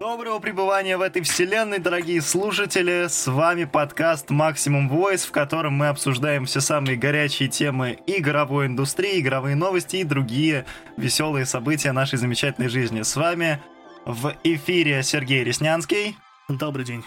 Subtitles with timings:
[0.00, 3.06] Доброго пребывания в этой вселенной, дорогие слушатели!
[3.06, 9.20] С вами подкаст Maximum Voice, в котором мы обсуждаем все самые горячие темы игровой индустрии,
[9.20, 10.64] игровые новости и другие
[10.96, 13.02] веселые события нашей замечательной жизни.
[13.02, 13.60] С вами
[14.06, 16.16] в эфире Сергей Реснянский.
[16.48, 17.04] Добрый день.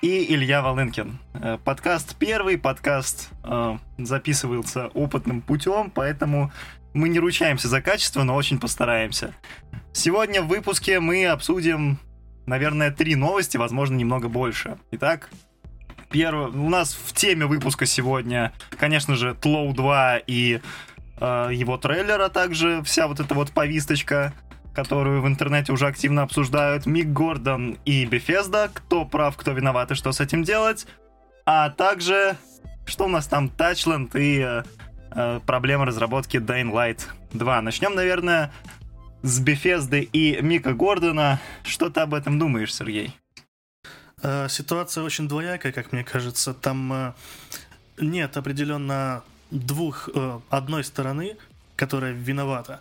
[0.00, 1.18] И Илья Волынкин.
[1.34, 6.52] Э, подкаст первый, подкаст э, записывался опытным путем, поэтому
[6.94, 9.34] мы не ручаемся за качество, но очень постараемся.
[9.92, 11.98] Сегодня в выпуске мы обсудим,
[12.46, 14.78] наверное, три новости, возможно, немного больше.
[14.92, 15.30] Итак,
[16.10, 20.60] первое, у нас в теме выпуска сегодня, конечно же, Тлоу 2 и
[21.20, 24.32] э, его трейлер, а также вся вот эта вот повисточка
[24.74, 29.94] которую в интернете уже активно обсуждают Мик Гордон и Бефезда, кто прав, кто виноват и
[29.94, 30.86] что с этим делать,
[31.46, 32.36] а также
[32.84, 34.62] что у нас там Touchland и э,
[35.12, 37.00] э, проблема разработки Dying Light
[37.32, 37.62] 2.
[37.62, 38.52] Начнем, наверное,
[39.26, 41.40] с Бефезды и Мика Гордона.
[41.64, 43.12] Что ты об этом думаешь, Сергей?
[44.22, 46.54] Э, ситуация очень двоякая, как мне кажется.
[46.54, 47.12] Там э,
[47.98, 51.36] нет определенно двух э, одной стороны,
[51.74, 52.80] которая виновата.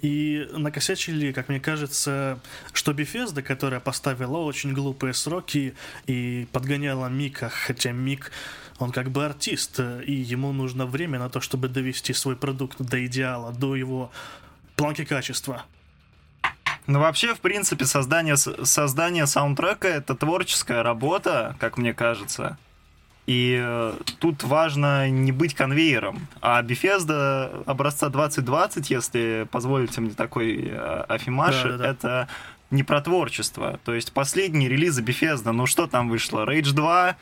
[0.00, 2.38] И накосячили, как мне кажется,
[2.72, 5.74] что Bethesda, которая поставила очень глупые сроки
[6.06, 8.30] и подгоняла Мика, хотя Мик,
[8.78, 13.04] он как бы артист, и ему нужно время на то, чтобы довести свой продукт до
[13.04, 14.12] идеала, до его
[14.76, 15.66] планки качества.
[16.86, 22.58] Ну, вообще, в принципе, создание, создание саундтрека— это творческая работа, как мне кажется.
[23.26, 26.26] И э, тут важно не быть конвейером.
[26.40, 31.88] А Bethesda образца 2020, если позволите мне такой э, афимаш, да, да, да.
[31.90, 32.28] это
[32.70, 33.78] не про творчество.
[33.84, 36.44] То есть последний релиз Bethesda, ну что там вышло?
[36.44, 37.16] Rage 2,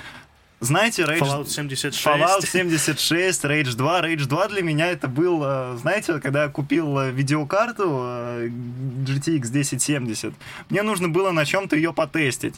[0.61, 1.20] знаете, Rage...
[1.20, 2.05] Fallout 76.
[2.05, 4.01] Fallout 76, Rage 2.
[4.01, 10.34] Rage 2 для меня это был, э, знаете, когда я купил э, видеокарту GTX 1070,
[10.70, 12.56] мне нужно было на чем-то ее потестить.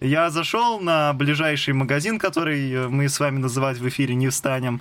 [0.00, 4.80] Я зашел на ближайший магазин, который э, мы с вами называть в эфире не встанем,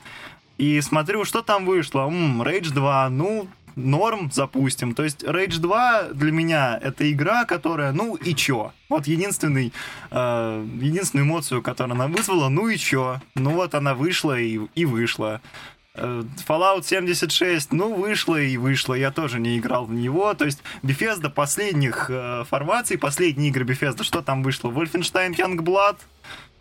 [0.57, 2.01] и смотрю, что там вышло.
[2.01, 3.47] М-м, Rage 2, ну,
[3.85, 4.93] норм, запустим.
[4.93, 8.71] То есть Rage 2 для меня это игра, которая, ну и чё?
[8.89, 9.73] Вот единственный,
[10.11, 13.21] э, единственную эмоцию, которую она вызвала, ну и чё?
[13.35, 15.41] Ну вот она вышла и, и вышла.
[15.95, 20.61] Э, Fallout 76, ну, вышло и вышло, я тоже не играл в него, то есть
[20.83, 24.69] Bethesda последних э, формаций, последние игры Bethesda, что там вышло?
[24.69, 25.97] Wolfenstein Youngblood?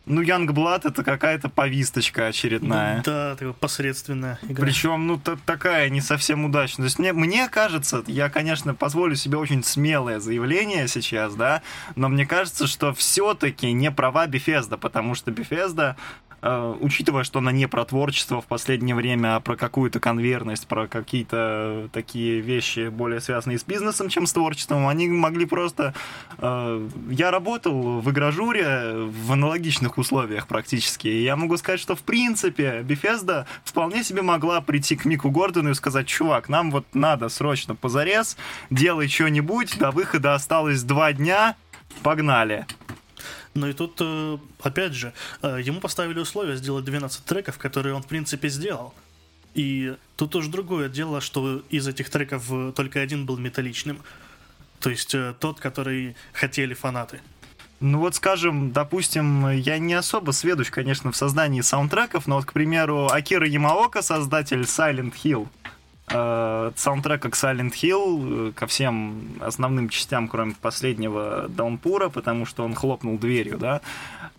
[0.08, 2.98] Ну, Youngblood это какая-то повисточка очередная.
[2.98, 4.64] Ну, да, такая посредственная игра.
[4.64, 6.84] Причем, ну, такая не совсем удачная.
[6.84, 11.62] То есть мне, мне кажется, я, конечно, позволю себе очень смелое заявление сейчас, да,
[11.97, 15.30] но мне кажется, что все-таки не права Bethesda, потому что
[15.91, 20.87] Э, учитывая, что она не про творчество в последнее время, а про какую-то конверность, про
[20.87, 25.94] какие-то такие вещи более связанные с бизнесом, чем с творчеством, они могли просто...
[26.38, 32.03] Э, я работал в игражуре в аналогичных условиях практически, и я могу сказать, что в
[32.03, 37.28] принципе Bethesda вполне себе могла прийти к Мику Гордону и сказать, чувак, нам вот надо
[37.28, 38.37] срочно позарез,
[38.71, 41.56] делай что-нибудь, до выхода осталось два дня,
[42.03, 42.66] погнали.
[43.58, 48.02] Но и тут, э, опять же, э, ему поставили условия сделать 12 треков, которые он,
[48.02, 48.94] в принципе, сделал.
[49.54, 54.00] И тут уже другое дело, что из этих треков э, только один был металличным.
[54.80, 57.20] То есть тот, который хотели фанаты.
[57.80, 62.52] Ну вот, скажем, допустим, я не особо сведущ, конечно, в создании саундтреков, но вот, к
[62.52, 65.48] примеру, Акира Ямаока, создатель Silent Hill,
[66.10, 72.64] э, саундтрека к Silent Hill, э, ко всем основным частям, кроме последнего Даунпура, потому что
[72.64, 73.80] он хлопнул дверью, да.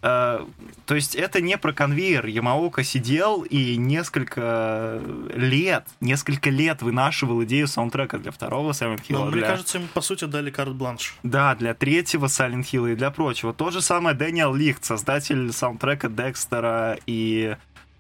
[0.02, 0.46] Э,
[0.86, 2.26] то есть это не про конвейер.
[2.26, 5.02] Ямаока сидел и несколько
[5.36, 9.26] лет, несколько лет вынашивал идею саундтрека для второго Silent Hill.
[9.26, 9.42] Но, для...
[9.42, 11.16] Мне кажется, ему, по сути, дали карт-бланш.
[11.24, 13.54] Да, для третьего Silent Hill и для прочего.
[13.54, 17.56] То же самое Дэниел Лихт, создатель саундтрека Декстера и,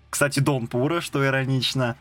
[0.09, 1.95] кстати, Донпура, что иронично.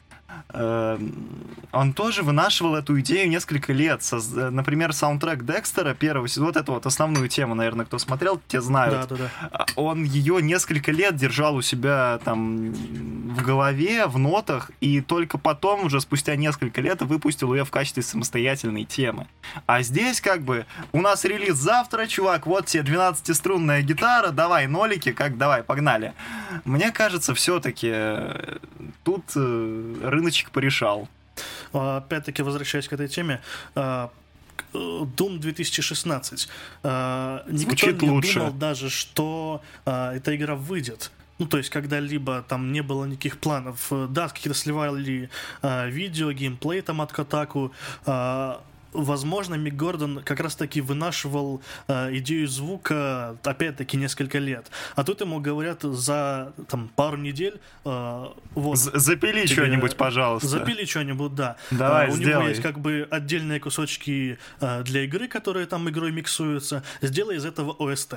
[0.50, 4.02] Эм, он тоже вынашивал эту идею несколько лет.
[4.34, 9.08] Например, саундтрек Декстера первого сезона, вот эту вот основную тему, наверное, кто смотрел, те знают.
[9.08, 9.66] Да, да, да.
[9.76, 15.84] Он ее несколько лет держал у себя там в голове, в нотах, и только потом,
[15.84, 19.26] уже спустя несколько лет, выпустил ее в качестве самостоятельной темы.
[19.66, 25.12] А здесь как бы у нас релиз завтра, чувак, вот тебе 12-струнная гитара, давай нолики,
[25.12, 26.14] как давай, погнали.
[26.64, 28.56] Мне кажется, все-таки э,
[29.04, 31.08] тут э, рыночек порешал.
[31.72, 33.40] А, опять-таки, возвращаясь к этой теме,
[33.74, 34.10] а,
[34.72, 36.48] Doom 2016.
[36.82, 38.34] А, никто Звучит не лучше.
[38.40, 41.10] думал даже, что эта игра выйдет.
[41.38, 43.92] Ну, то есть, когда-либо там не было никаких планов.
[44.10, 45.30] Да, какие-то сливали
[45.62, 47.70] видео, геймплей там от Kotaku,
[48.92, 54.70] возможно, Мик Гордон как раз-таки вынашивал э, идею звука, опять-таки, несколько лет.
[54.96, 57.60] А тут ему говорят за там, пару недель...
[57.84, 60.48] Э, вот, запили что-нибудь, пожалуйста.
[60.48, 61.56] Запили что-нибудь, да.
[61.70, 62.32] Давай, э, У сделай.
[62.32, 66.82] него есть как бы отдельные кусочки э, для игры, которые там игрой миксуются.
[67.02, 68.14] Сделай из этого ОСТ.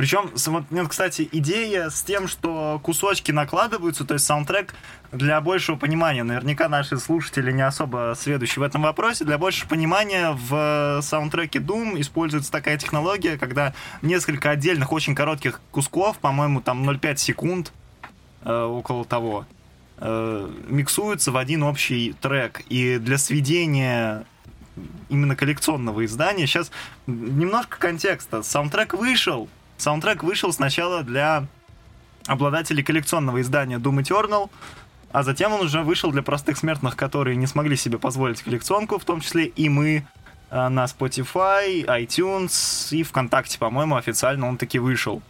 [0.00, 4.74] Причем, вот, кстати, идея с тем, что кусочки накладываются, то есть саундтрек
[5.12, 10.30] для большего понимания, наверняка наши слушатели не особо сведущие в этом вопросе, для большего понимания
[10.30, 17.16] в саундтреке Doom используется такая технология, когда несколько отдельных очень коротких кусков, по-моему, там 0,5
[17.18, 17.70] секунд,
[18.46, 19.44] э, около того,
[19.98, 22.62] э, миксуются в один общий трек.
[22.70, 24.24] И для сведения
[25.10, 26.46] именно коллекционного издания.
[26.46, 26.70] Сейчас
[27.06, 28.42] немножко контекста.
[28.42, 31.46] Саундтрек вышел, Саундтрек вышел сначала для
[32.26, 34.50] обладателей коллекционного издания Doom Eternal,
[35.10, 39.04] а затем он уже вышел для простых смертных, которые не смогли себе позволить коллекционку, в
[39.04, 40.06] том числе и мы
[40.50, 45.22] э, на Spotify, iTunes и ВКонтакте, по-моему, официально он таки вышел.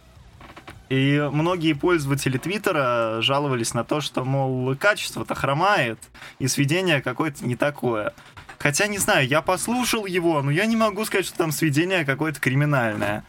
[0.89, 5.97] И многие пользователи Твиттера жаловались на то, что, мол, качество-то хромает,
[6.39, 8.13] и сведение какое-то не такое.
[8.59, 12.41] Хотя, не знаю, я послушал его, но я не могу сказать, что там сведение какое-то
[12.41, 13.23] криминальное.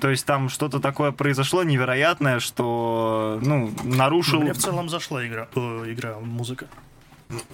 [0.00, 4.40] То есть там что-то такое произошло невероятное, что, ну, нарушил...
[4.40, 6.66] Мне в целом зашла игра, э, игра музыка.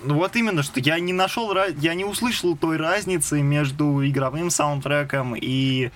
[0.02, 5.34] Ну вот именно, что я не нашел, я не услышал той разницы между игровым саундтреком
[5.36, 5.90] и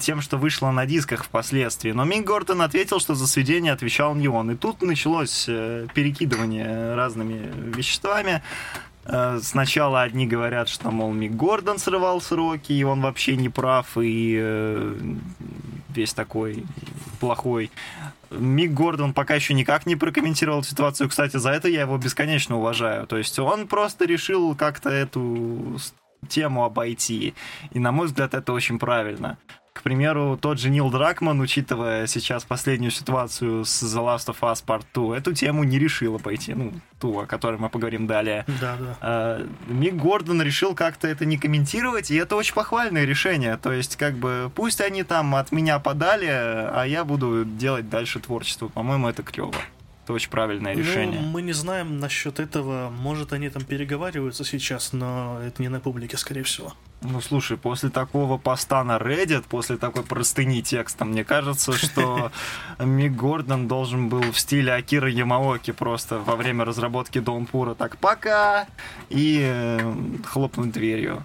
[0.00, 1.92] тем, что вышло на дисках впоследствии.
[1.92, 4.50] Но Мик Гортон ответил, что за сведение отвечал не он.
[4.52, 8.42] И тут началось э, перекидывание разными веществами.
[9.04, 13.96] Э, сначала одни говорят, что, мол, Мик Гордон срывал сроки, и он вообще не прав,
[13.96, 14.94] и э,
[15.90, 16.64] весь такой
[17.20, 17.70] плохой.
[18.30, 21.08] Мик Гордон пока еще никак не прокомментировал ситуацию.
[21.08, 23.06] Кстати, за это я его бесконечно уважаю.
[23.06, 25.78] То есть он просто решил как-то эту
[26.28, 27.34] тему обойти.
[27.72, 29.38] И, на мой взгляд, это очень правильно.
[29.78, 34.64] К примеру, тот же Нил Дракман, учитывая сейчас последнюю ситуацию с The Last of Us
[34.66, 38.44] Part 2, эту тему не решила пойти, ну, ту, о которой мы поговорим далее.
[38.60, 38.96] Да, да.
[39.00, 43.56] А, Мик Гордон решил как-то это не комментировать, и это очень похвальное решение.
[43.56, 48.18] То есть, как бы, пусть они там от меня подали, а я буду делать дальше
[48.18, 48.66] творчество.
[48.66, 49.54] По-моему, это клево.
[50.08, 51.20] Это очень правильное ну, решение.
[51.20, 52.88] Ну, мы не знаем насчет этого.
[52.88, 56.72] Может, они там переговариваются сейчас, но это не на публике, скорее всего.
[57.02, 62.32] Ну, слушай, после такого поста на Reddit, после такой простыни текста, мне кажется, что
[62.78, 68.66] Мик Гордон должен был в стиле Акира Ямаоки просто во время разработки Домпура так «пока»
[69.10, 69.94] и э,
[70.24, 71.22] хлопнуть дверью.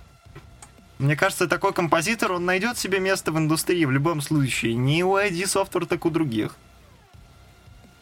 [1.00, 4.74] Мне кажется, такой композитор, он найдет себе место в индустрии в любом случае.
[4.74, 6.57] Не у ID Software, так у других.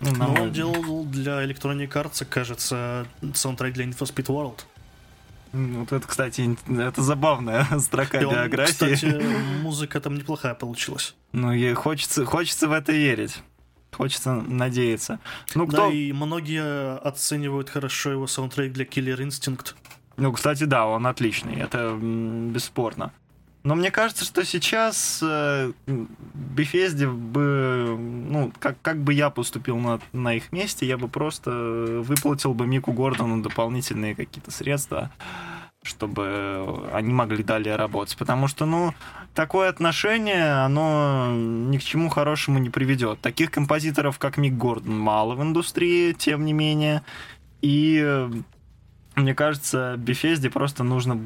[0.01, 4.61] Ну, Но он делал для Electronic Arts, кажется, саундтрек для Need for Speed World.
[5.53, 8.71] Вот это, кстати, это забавная строка и он, биографии.
[8.71, 9.05] Кстати,
[9.61, 11.13] музыка там неплохая получилась.
[11.33, 13.43] Ну, и хочется, хочется в это верить.
[13.91, 15.19] Хочется надеяться.
[15.53, 15.89] Ну, кто...
[15.89, 19.75] Да, и многие оценивают хорошо его саундтрек для Killer Instinct.
[20.17, 23.11] Ну, кстати, да, он отличный, это бесспорно.
[23.63, 29.99] Но мне кажется, что сейчас э, Bethesda бы, ну, как, как бы я поступил на,
[30.13, 35.11] на их месте, я бы просто выплатил бы Мику Гордону дополнительные какие-то средства,
[35.83, 38.17] чтобы они могли далее работать.
[38.17, 38.95] Потому что, ну,
[39.35, 43.21] такое отношение, оно ни к чему хорошему не приведет.
[43.21, 47.03] Таких композиторов, как Мик Гордон, мало в индустрии, тем не менее.
[47.61, 48.27] И
[49.15, 51.19] мне кажется, Bethesda просто нужно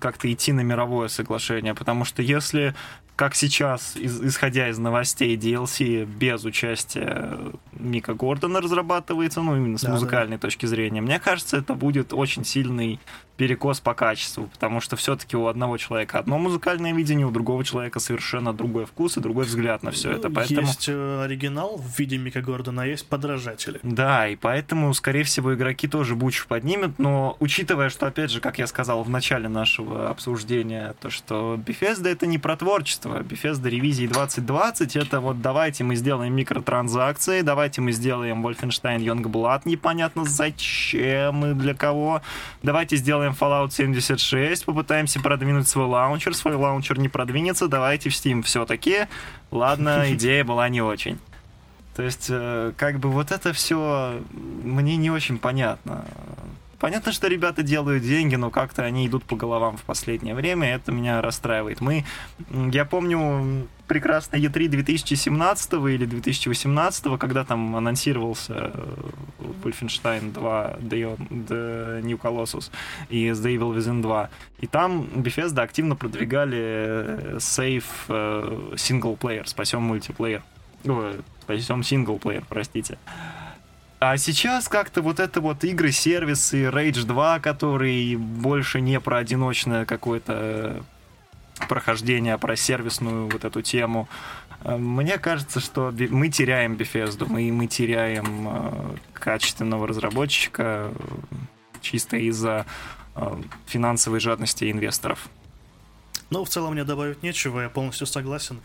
[0.00, 2.74] как-то идти на мировое соглашение, потому что если
[3.16, 7.38] как сейчас, исходя из новостей, DLC без участия
[7.72, 10.40] Мика Гордона разрабатывается, ну, именно с да, музыкальной да.
[10.40, 13.00] точки зрения, мне кажется, это будет очень сильный
[13.36, 17.98] перекос по качеству, потому что все-таки у одного человека одно музыкальное видение, у другого человека
[17.98, 20.30] совершенно другой вкус и другой взгляд на все ну, это.
[20.30, 20.60] Поэтому...
[20.66, 23.80] Есть э, оригинал в виде Мика Гордона, а есть подражатели.
[23.82, 28.58] Да, и поэтому, скорее всего, игроки тоже бучу поднимут, но учитывая, что, опять же, как
[28.58, 34.06] я сказал в начале нашего обсуждения, то, что Bethesda это не про творчество, Bethesda ревизии
[34.06, 41.54] 2020, это вот давайте мы сделаем микротранзакции, давайте мы сделаем Wolfenstein Youngblood, непонятно зачем и
[41.54, 42.22] для кого,
[42.62, 48.42] давайте сделаем Fallout 76, попытаемся продвинуть свой лаунчер, свой лаунчер не продвинется, давайте в Steam
[48.42, 49.06] все-таки.
[49.50, 51.18] Ладно, идея была не очень.
[51.94, 56.04] То есть, э, как бы вот это все мне не очень понятно.
[56.82, 60.72] Понятно, что ребята делают деньги, но как-то они идут по головам в последнее время, и
[60.72, 61.80] это меня расстраивает.
[61.80, 62.04] Мы,
[62.50, 68.94] я помню, прекрасно E3 2017 или 2018, когда там анонсировался э,
[69.62, 72.72] Wolfenstein 2 The, The New Colossus
[73.10, 74.30] и The Evil Within 2.
[74.58, 80.42] И там Bethesda активно продвигали сейф синглплеер, спасем мультиплеер.
[81.42, 82.98] Спасем синглплеер, простите.
[84.04, 90.82] А сейчас как-то вот это вот игры-сервисы, Rage 2, который больше не про одиночное какое-то
[91.68, 94.08] прохождение, а про сервисную вот эту тему.
[94.64, 100.94] Э, мне кажется, что мы теряем Bethesda, мы, мы теряем э, качественного разработчика э,
[101.80, 102.66] чисто из-за
[103.66, 105.28] финансовой жадности инвесторов.
[106.28, 108.58] Ну, в целом мне добавить нечего, я полностью согласен.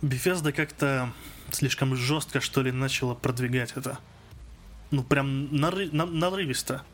[0.00, 1.12] Bethesda как-то
[1.52, 4.00] слишком жестко, что ли, начала продвигать это
[4.92, 6.84] ну, прям нары- на- нарывисто.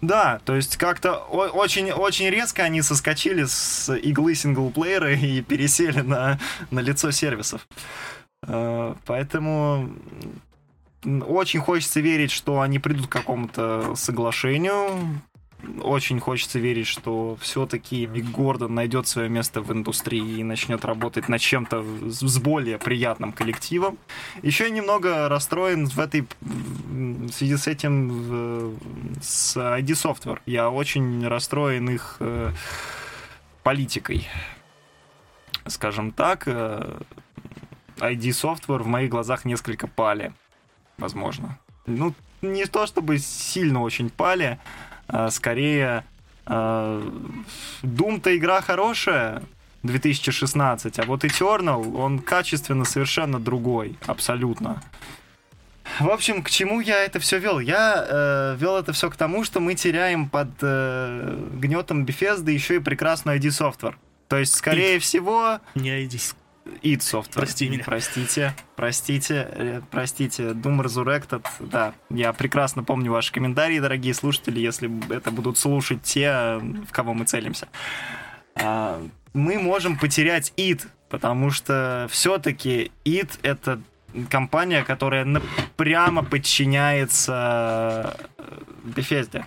[0.00, 6.40] Да, то есть как-то очень, очень резко они соскочили с иглы синглплеера и пересели на,
[6.70, 7.68] на лицо сервисов.
[8.46, 9.94] Э, поэтому
[11.04, 15.22] очень хочется верить, что они придут к какому-то соглашению,
[15.82, 21.28] очень хочется верить, что все-таки Мик Гордон найдет свое место в индустрии и начнет работать
[21.28, 23.98] над чем-то с более приятным коллективом.
[24.42, 28.78] Еще немного расстроен в этой в связи с этим
[29.20, 30.40] с ID Software.
[30.46, 32.52] Я очень расстроен их э,
[33.62, 34.28] политикой.
[35.66, 37.00] Скажем так, э,
[37.98, 40.32] ID Software в моих глазах несколько пали,
[40.98, 41.58] возможно.
[41.86, 44.58] Ну, не то чтобы сильно очень пали,
[45.30, 46.04] скорее
[46.46, 47.02] а,
[47.82, 49.42] Doom-то игра хорошая,
[49.82, 54.82] 2016, а вот Eternal, он качественно совершенно другой, абсолютно.
[55.98, 57.58] В общем, к чему я это все вел?
[57.58, 62.76] Я э, вел это все к тому, что мы теряем под э, гнетом Bethesda еще
[62.76, 63.94] и прекрасную ID Software.
[64.28, 65.00] То есть, скорее It.
[65.00, 65.58] всего...
[65.74, 66.34] Не ID
[66.82, 67.34] id Software.
[67.34, 67.82] Прости меня.
[67.84, 70.42] Простите, простите, э, простите.
[70.50, 71.94] Doom Resurrected, да.
[72.10, 77.24] Я прекрасно помню ваши комментарии, дорогие слушатели, если это будут слушать те, в кого мы
[77.24, 77.68] целимся.
[78.54, 79.02] А,
[79.32, 83.80] мы можем потерять id, потому что все-таки id— это
[84.28, 85.26] компания, которая
[85.76, 89.44] прямо подчиняется э, Bethesda.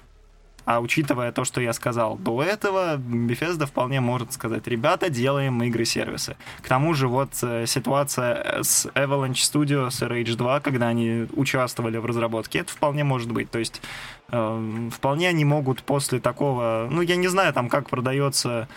[0.65, 6.35] А учитывая то, что я сказал до этого, Bethesda вполне может сказать, ребята, делаем игры-сервисы.
[6.61, 12.05] К тому же вот э, ситуация с Avalanche Studio, с RH2, когда они участвовали в
[12.05, 13.51] разработке, это вполне может быть.
[13.51, 13.81] То есть
[14.29, 16.87] э, вполне они могут после такого...
[16.89, 18.67] Ну, я не знаю, там, как продается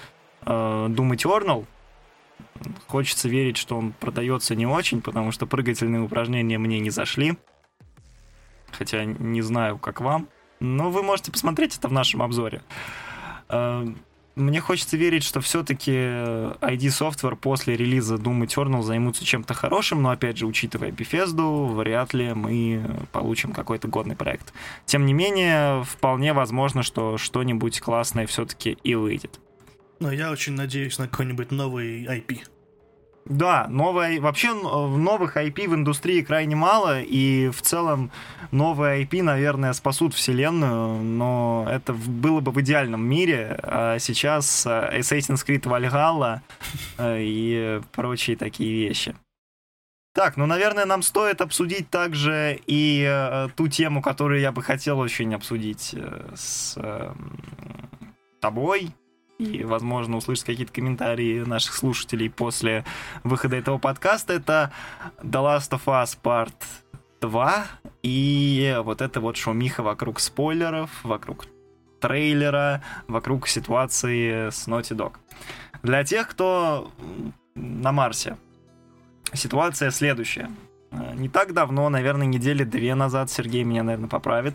[0.43, 1.65] э, Doom Eternal,
[2.87, 7.37] Хочется верить, что он продается не очень, потому что прыгательные упражнения мне не зашли.
[8.73, 10.29] Хотя не знаю, как вам.
[10.61, 12.63] Но вы можете посмотреть это в нашем обзоре.
[13.49, 13.87] Э,
[14.39, 20.11] мне хочется верить, что все-таки ID Software после релиза Doom Eternal займутся чем-то хорошим, но
[20.11, 24.53] опять же, учитывая Bethesda, вряд ли мы получим какой-то годный проект.
[24.87, 29.41] Тем не менее, вполне возможно, что что-нибудь классное все-таки и выйдет.
[29.99, 32.43] Но я очень надеюсь на какой-нибудь новый IP.
[33.29, 38.11] Да, новое, вообще новых IP в индустрии крайне мало, и в целом
[38.53, 45.01] новые IP, наверное, спасут вселенную, но это было бы в идеальном мире, а сейчас э,
[45.01, 46.41] Assassin's Creed Valhalla
[46.97, 49.15] э, и прочие такие вещи.
[50.15, 55.01] Так, ну, наверное, нам стоит обсудить также и э, ту тему, которую я бы хотел
[55.01, 57.13] очень обсудить э, с э,
[58.41, 58.91] тобой,
[59.39, 62.85] и, возможно, услышать какие-то комментарии наших слушателей после
[63.23, 64.73] выхода этого подкаста, это
[65.23, 66.55] The Last of Us Part
[67.21, 67.67] 2
[68.03, 71.47] и вот это вот шумиха вокруг спойлеров, вокруг
[72.01, 75.15] трейлера, вокруг ситуации с Naughty Dog.
[75.83, 76.93] Для тех, кто
[77.55, 78.37] на Марсе,
[79.33, 80.51] ситуация следующая.
[81.15, 84.55] Не так давно, наверное, недели две назад, Сергей меня, наверное, поправит,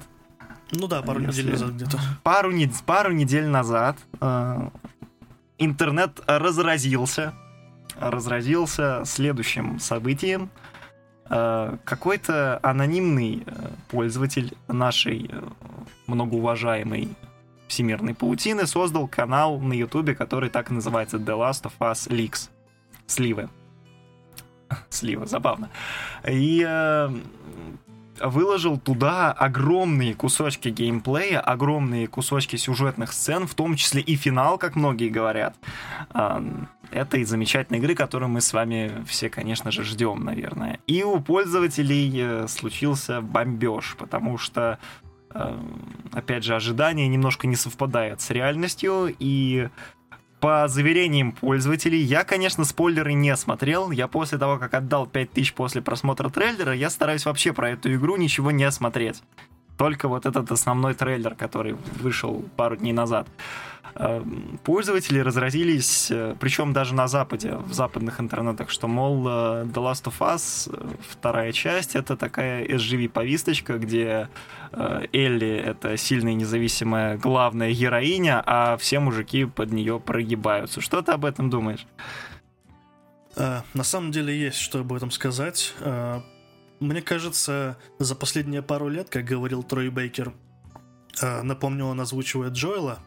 [0.74, 1.42] ну да, пару Если...
[1.42, 2.00] недель назад где-то.
[2.24, 2.70] Пару, не...
[2.86, 4.70] пару недель назад э,
[5.58, 7.34] интернет разразился.
[8.00, 10.50] Разразился следующим событием.
[11.30, 15.42] Э, какой-то анонимный э, пользователь нашей э,
[16.08, 17.10] многоуважаемой
[17.68, 22.50] всемирной паутины создал канал на ютубе, который так и называется The Last of Us Leaks.
[23.08, 23.50] Сливы.
[24.90, 25.70] Слива, забавно.
[26.28, 27.10] И э,
[28.20, 34.76] выложил туда огромные кусочки геймплея, огромные кусочки сюжетных сцен, в том числе и финал, как
[34.76, 35.56] многие говорят.
[36.92, 40.80] Этой замечательной игры, которую мы с вами все, конечно же, ждем, наверное.
[40.86, 44.78] И у пользователей э, случился бомбеж, потому что
[46.12, 49.70] опять же, ожидания немножко не совпадают с реальностью, и
[50.44, 53.92] по заверениям пользователей, я, конечно, спойлеры не смотрел.
[53.92, 58.18] Я после того, как отдал 5000 после просмотра трейлера, я стараюсь вообще про эту игру
[58.18, 59.24] ничего не смотреть.
[59.78, 63.28] Только вот этот основной трейлер, который вышел пару дней назад.
[63.96, 69.32] Эм, пользователи разразились, э, причем даже на Западе, в западных интернетах, что, мол, э,
[69.66, 74.30] The Last of Us, э, вторая часть, это такая SGV-повисточка, где
[74.72, 80.82] Элли— это сильная независимая главная героиня, а все мужики под нее прогибаются.
[80.82, 81.86] Что ты об этом думаешь?
[83.36, 85.76] На самом деле есть что об этом сказать.
[86.84, 90.34] Мне кажется, за последние пару лет, как говорил Трой Бейкер,
[91.22, 93.00] напомню, он озвучивает Джоэла,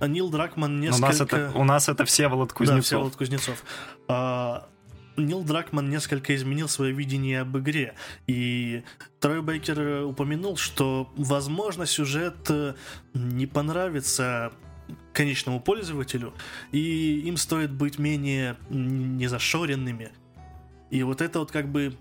[0.00, 1.04] Нил Дракман несколько...
[1.04, 2.76] У нас это, у нас это Всеволод Кузнецов.
[2.76, 3.64] Да, Всеволод Кузнецов.
[4.08, 4.68] А,
[5.16, 7.94] Нил Дракман несколько изменил свое видение об игре.
[8.26, 8.82] И
[9.20, 12.74] Трой Бейкер упомянул, что, возможно, сюжет э,
[13.12, 14.52] не понравится
[15.12, 16.34] конечному пользователю,
[16.72, 20.10] и им стоит быть менее незашоренными.
[20.90, 21.96] И вот это вот как бы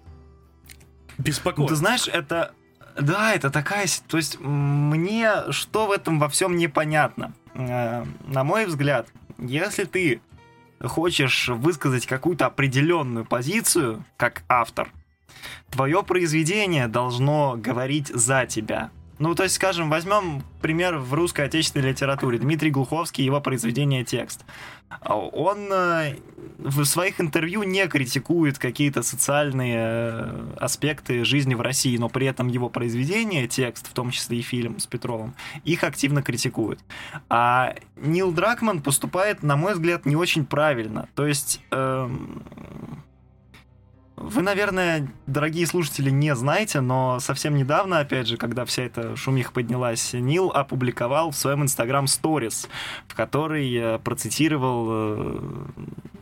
[1.18, 1.70] беспокоит.
[1.70, 2.54] Ты знаешь, это...
[3.00, 3.88] Да, это такая...
[4.08, 7.34] То есть мне что в этом во всем непонятно.
[7.54, 10.22] Э, на мой взгляд, если ты
[10.82, 14.92] хочешь высказать какую-то определенную позицию, как автор,
[15.70, 18.92] твое произведение должно говорить за тебя.
[19.24, 22.38] Ну, то есть, скажем, возьмем пример в русской отечественной литературе.
[22.40, 24.44] Дмитрий Глуховский, его произведение «Текст».
[25.00, 26.18] Он э,
[26.58, 32.50] в своих интервью не критикует какие-то социальные э, аспекты жизни в России, но при этом
[32.50, 36.82] его произведение, текст, в том числе и фильм с Петровым, их активно критикует.
[37.30, 41.08] А Нил Дракман поступает, на мой взгляд, не очень правильно.
[41.16, 41.62] То есть...
[41.72, 42.44] Эм
[44.24, 49.52] вы, наверное, дорогие слушатели, не знаете, но совсем недавно, опять же, когда вся эта шумиха
[49.52, 52.68] поднялась, Нил опубликовал в своем Instagram Stories,
[53.08, 55.40] в которой э, процитировал э,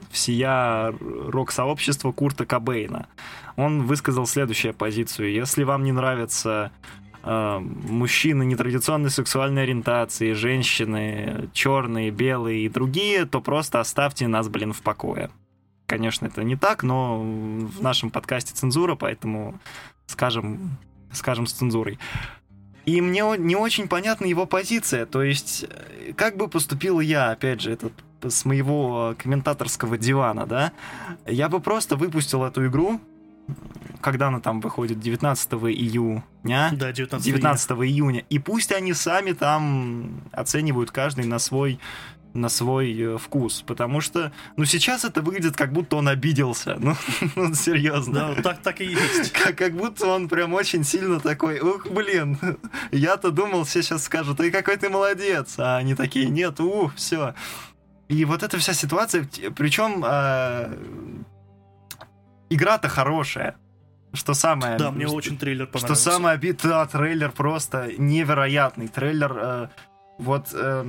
[0.10, 3.08] всея рок-сообщества Курта Кобейна.
[3.56, 5.32] Он высказал следующую позицию.
[5.32, 6.72] Если вам не нравятся
[7.24, 14.74] э, мужчины нетрадиционной сексуальной ориентации, женщины, черные, белые и другие, то просто оставьте нас, блин,
[14.74, 15.30] в покое.
[15.92, 19.60] Конечно, это не так, но в нашем подкасте цензура, поэтому
[20.08, 20.78] скажем,
[21.12, 22.00] скажем с цензурой.
[22.86, 25.06] И мне не очень понятна его позиция.
[25.06, 30.72] То есть, э, как бы поступил я, опять же, этот с моего комментаторского дивана, да,
[31.26, 33.02] я бы просто выпустил эту игру,
[34.00, 36.24] когда она там выходит, 19 июня.
[36.72, 38.24] Да, 19, 19 июня.
[38.30, 41.82] И пусть они сами там оценивают каждый на свой
[42.34, 46.96] на свой э, вкус, потому что, ну, сейчас это выглядит, как будто он обиделся, ну,
[47.36, 48.36] ну серьезно.
[48.36, 49.32] Да, так, так и есть.
[49.42, 52.38] Как, как будто он прям очень сильно такой, ух, блин,
[52.92, 57.34] я-то думал, все сейчас скажут, ты какой ты молодец, а они такие, нет, ух, все.
[58.08, 60.78] И вот эта вся ситуация, причем э, а,
[62.50, 63.56] игра-то хорошая,
[64.14, 64.78] что самое...
[64.78, 66.02] Да, мне очень трейлер понравился.
[66.02, 68.88] Что самое обидное, да, трейлер просто невероятный.
[68.88, 69.68] Трейлер, э,
[70.18, 70.50] вот...
[70.54, 70.86] Э,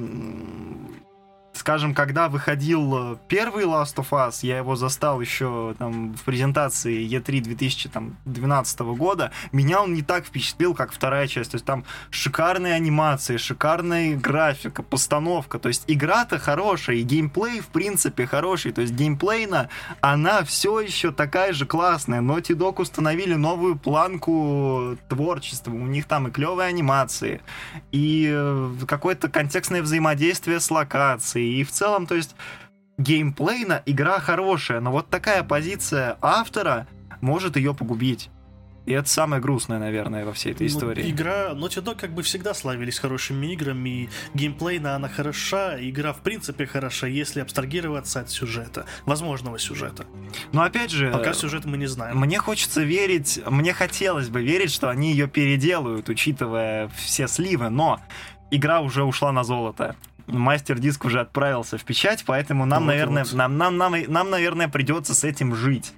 [1.52, 7.06] скажем, когда выходил э, первый Last of Us, я его застал еще там в презентации
[7.06, 11.52] E3 2012 года, меня он не так впечатлил, как вторая часть.
[11.52, 15.58] То есть там шикарные анимации, шикарная графика, постановка.
[15.58, 18.72] То есть игра-то хорошая, и геймплей, в принципе, хороший.
[18.72, 19.68] То есть геймплейна,
[20.00, 22.20] она все еще такая же классная.
[22.20, 25.72] Naughty Dog установили новую планку творчества.
[25.72, 27.40] У них там и клевые анимации,
[27.90, 32.34] и э, какое-то контекстное взаимодействие с локацией, и в целом, то есть,
[32.98, 36.86] геймплейно игра хорошая, но вот такая позиция автора
[37.20, 38.30] может ее погубить.
[38.84, 41.08] И это самое грустное, наверное, во всей этой ну, истории.
[41.08, 46.20] Игра Naughty Dog как бы всегда славились хорошими играми, и геймплейно она хороша, игра в
[46.20, 50.04] принципе хороша, если абстрагироваться от сюжета, возможного сюжета.
[50.52, 51.12] Но опять же...
[51.12, 52.18] Пока сюжет мы не знаем.
[52.18, 58.00] Мне хочется верить, мне хотелось бы верить, что они ее переделают, учитывая все сливы, но
[58.50, 59.94] игра уже ушла на золото
[60.32, 63.32] мастер-диск уже отправился в печать, поэтому нам, вот, наверное, вот.
[63.32, 65.92] Нам, нам, нам, нам, наверное, придется с этим жить.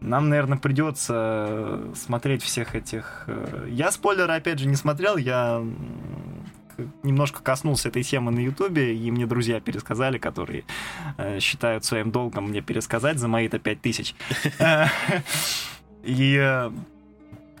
[0.00, 3.24] Нам, наверное, придется э, смотреть всех этих...
[3.26, 5.64] Э, я спойлеры, опять же, не смотрел, я
[7.02, 10.64] немножко коснулся этой темы на Ютубе, и мне друзья пересказали, которые
[11.16, 14.14] э, считают своим долгом мне пересказать за мои-то пять тысяч.
[16.04, 16.70] И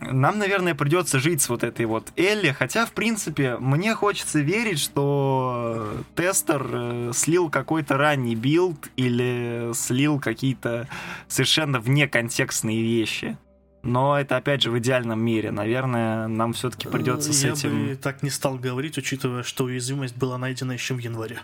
[0.00, 4.78] нам, наверное, придется жить с вот этой вот Элли, хотя, в принципе, мне хочется верить,
[4.78, 10.88] что тестер э, слил какой-то ранний build или слил какие-то
[11.28, 13.36] совершенно вне контекстные вещи.
[13.82, 15.50] Но это, опять же, в идеальном мире.
[15.52, 17.86] Наверное, нам все-таки придется с Я этим...
[17.88, 21.38] бы так не стал говорить, учитывая, что уязвимость была найдена еще в январе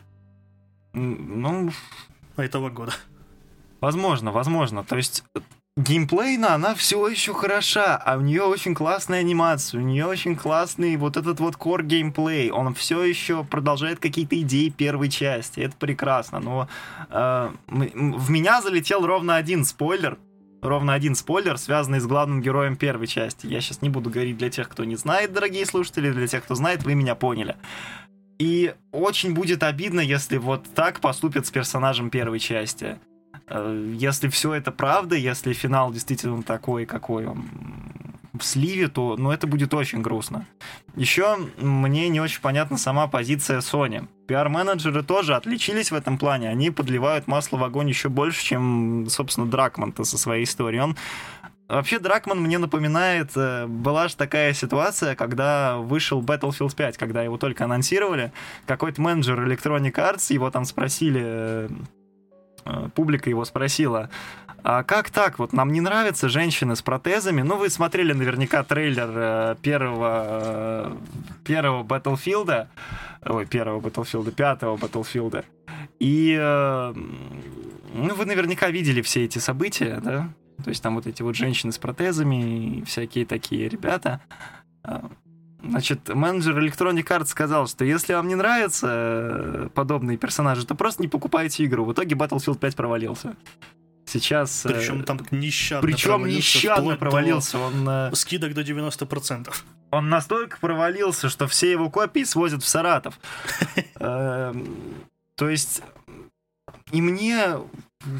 [0.93, 1.71] Ну,
[2.37, 2.93] этого года.
[3.81, 4.83] возможно, возможно.
[4.85, 5.25] То есть
[5.77, 10.97] геймплейно она все еще хороша, а у нее очень классная анимация, у нее очень классный
[10.97, 16.41] вот этот вот core геймплей, он все еще продолжает какие-то идеи первой части, это прекрасно,
[16.41, 16.69] но
[17.09, 20.19] э, в меня залетел ровно один спойлер,
[20.61, 23.47] ровно один спойлер, связанный с главным героем первой части.
[23.47, 26.55] Я сейчас не буду говорить для тех, кто не знает, дорогие слушатели, для тех, кто
[26.55, 27.57] знает, вы меня поняли.
[28.39, 32.99] И очень будет обидно, если вот так поступят с персонажем первой части.
[33.49, 37.45] Э, Если все это правда, если финал действительно такой, какой он
[38.39, 40.47] в сливе, то ну, это будет очень грустно.
[40.97, 44.09] Еще мне не очень понятна сама позиция Sony.
[44.27, 46.49] Пиар-менеджеры тоже отличились в этом плане.
[46.49, 50.81] Они подливают масло в огонь еще больше, чем, собственно, Дракман-то со своей историей.
[50.81, 50.97] Он
[51.69, 57.39] Вообще, Дракман мне напоминает, э, была же такая ситуация, когда вышел Battlefield 5, когда его
[57.39, 58.31] только анонсировали,
[58.67, 61.69] какой-то менеджер Electronic Arts, его там спросили, э,
[62.95, 64.11] публика его спросила,
[64.65, 69.11] а как так, вот нам не нравятся женщины с протезами, ну вы смотрели наверняка трейлер
[69.13, 70.97] э, первого, э,
[71.45, 72.69] первого Battlefield,
[73.27, 75.45] ой, первого Battlefield, пятого Battlefield,
[75.99, 76.95] и э,
[77.95, 80.29] ну, вы наверняка видели все эти события, да?
[80.63, 84.21] То есть там вот эти вот женщины с протезами и всякие такие ребята.
[85.63, 91.03] Значит, менеджер Electronic Arts сказал, что если вам не нравятся э, подобные персонажи, то просто
[91.03, 91.85] не покупайте игру.
[91.85, 93.37] В итоге Battlefield 5 провалился.
[94.05, 94.67] Сейчас...
[94.67, 97.59] э, Причем там нещадно Причем провалился, нещадно вплоть до провалился.
[97.59, 99.55] Он, э, Скидок до 90%.
[99.91, 103.19] он настолько провалился, что все его копии свозят в Саратов.
[103.99, 104.53] То
[105.39, 105.83] есть...
[106.91, 107.57] И мне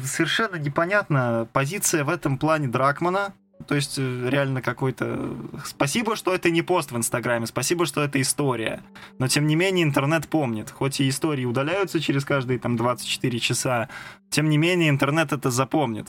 [0.03, 3.33] совершенно непонятна позиция в этом плане Дракмана.
[3.67, 5.35] То есть э, реально какой-то...
[5.65, 8.81] Спасибо, что это не пост в Инстаграме, спасибо, что это история.
[9.19, 10.69] Но тем не менее интернет помнит.
[10.69, 13.89] Хоть и истории удаляются через каждые там 24 часа,
[14.29, 16.07] тем не менее интернет это запомнит.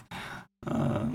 [0.66, 1.08] Э,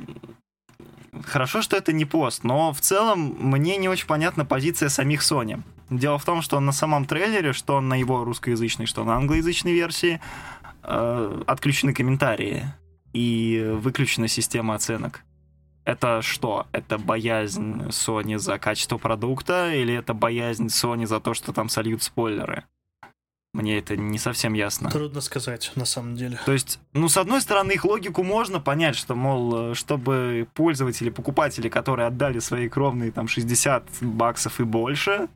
[1.25, 5.61] Хорошо, что это не пост, но в целом мне не очень понятна позиция самих Sony.
[5.89, 10.21] Дело в том, что на самом трейлере, что на его русскоязычной, что на англоязычной версии,
[10.83, 12.65] э, отключены комментарии
[13.13, 15.23] и выключена система оценок.
[15.89, 16.67] Это что?
[16.71, 22.03] Это боязнь Sony за качество продукта или это боязнь Sony за то, что там сольют
[22.03, 22.65] спойлеры?
[23.55, 24.91] Мне это не совсем ясно.
[24.91, 26.39] Трудно сказать, на самом деле.
[26.45, 31.69] То есть, ну, с одной стороны, их логику можно понять, что, мол, чтобы пользователи, покупатели,
[31.69, 35.27] которые отдали свои кровные там 60 баксов и больше,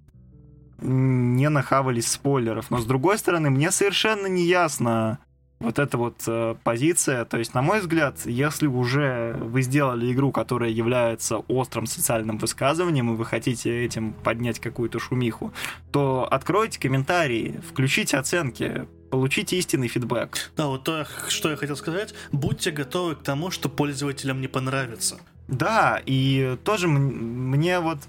[0.77, 2.69] не нахавались спойлеров.
[2.69, 5.17] Но с другой стороны, мне совершенно не ясно
[5.63, 7.25] вот эта вот э, позиция.
[7.25, 13.13] То есть, на мой взгляд, если уже вы сделали игру, которая является острым социальным высказыванием,
[13.13, 15.53] и вы хотите этим поднять какую-то шумиху,
[15.91, 20.51] то откройте комментарии, включите оценки, получите истинный фидбэк.
[20.57, 22.13] Да, вот то, что я хотел сказать.
[22.31, 25.19] Будьте готовы к тому, что пользователям не понравится.
[25.47, 27.99] Да, и тоже мне вот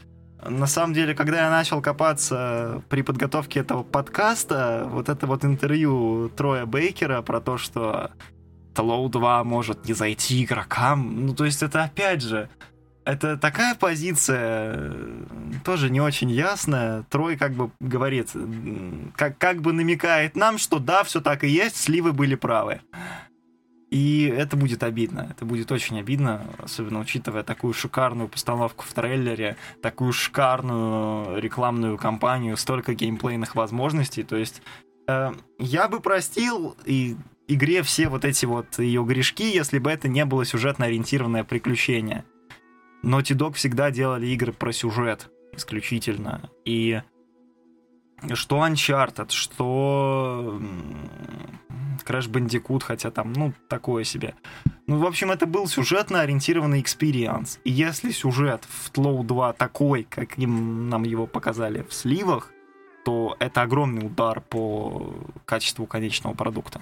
[0.49, 6.31] на самом деле, когда я начал копаться при подготовке этого подкаста, вот это вот интервью
[6.37, 8.11] Троя Бейкера про то, что
[8.75, 12.49] Тлоу 2 может не зайти игрокам, ну то есть это опять же,
[13.05, 14.93] это такая позиция,
[15.65, 17.05] тоже не очень ясная.
[17.11, 18.31] Трой как бы говорит,
[19.15, 22.81] как, как бы намекает нам, что да, все так и есть, сливы были правы.
[23.95, 25.29] И это будет обидно.
[25.31, 32.57] Это будет очень обидно, особенно учитывая такую шикарную постановку в трейлере, такую шикарную рекламную кампанию,
[32.57, 34.25] столько геймплейных возможностей.
[34.25, 34.63] То есть
[35.07, 37.15] э, я бы простил и
[37.47, 42.25] игре все вот эти вот ее грешки, если бы это не было сюжетно ориентированное приключение.
[43.05, 46.51] Naughty Dog всегда делали игры про сюжет исключительно.
[46.65, 47.01] И
[48.33, 50.61] что Uncharted, что
[52.05, 54.35] Crash Bandicoot, хотя там, ну, такое себе.
[54.87, 57.61] Ну, в общем, это был сюжетно ориентированный experience.
[57.65, 62.51] И если сюжет в TLOU 2 такой, каким нам его показали в сливах,
[63.05, 65.15] то это огромный удар по
[65.45, 66.81] качеству конечного продукта.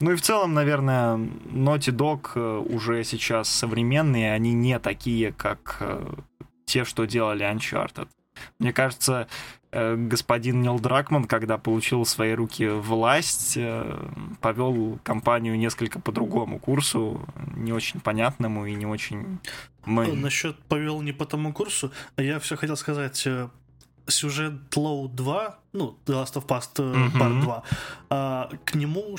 [0.00, 5.76] Ну и в целом, наверное, Naughty Dog э, уже сейчас современные, они не такие, как
[5.80, 6.14] э,
[6.64, 8.08] те, что делали Uncharted.
[8.58, 9.28] Мне кажется,
[9.72, 14.08] господин Нил Дракман, когда получил в свои руки власть, э,
[14.40, 19.38] повел компанию несколько по другому курсу, не очень понятному и не очень...
[19.84, 20.12] Мы...
[20.12, 23.26] Насчет повел не по тому курсу, я все хотел сказать.
[23.26, 23.48] э,
[24.06, 27.62] сюжет Low 2, ну, The Last of Us uh, Part 2,
[28.10, 29.16] а, к нему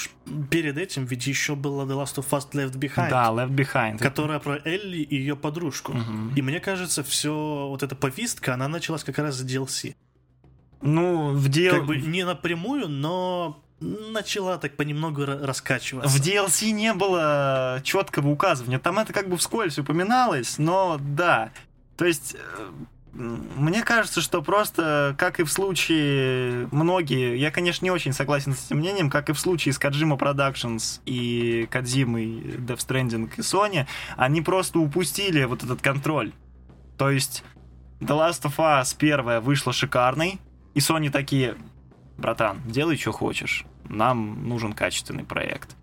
[0.50, 3.10] перед этим ведь еще было The Last of Us Left Behind.
[3.10, 3.98] Да, Left Behind.
[3.98, 5.94] Которая про Элли и ее подружку.
[5.94, 6.36] Uh-huh.
[6.36, 9.96] И мне кажется, все вот эта повестка, она началась как раз с DLC.
[10.84, 11.70] Ну, в DLC...
[11.72, 16.10] Как бы не напрямую, но начала так понемногу раскачиваться.
[16.10, 18.80] В DLC не было четкого указывания.
[18.80, 21.52] Там это как бы вскользь упоминалось, но да.
[21.98, 22.70] То есть э,
[23.14, 28.66] мне кажется, что просто, как и в случае многие, я, конечно, не очень согласен с
[28.66, 32.26] этим мнением, как и в случае с Kojima Productions и Кадзимой,
[32.58, 33.86] Death Stranding и Sony,
[34.18, 36.32] они просто упустили вот этот контроль.
[36.98, 37.44] То есть
[38.00, 40.40] The Last of Us первая вышла шикарной,
[40.74, 41.56] и Sony такие,
[42.18, 45.76] братан, делай, что хочешь, нам нужен качественный проект.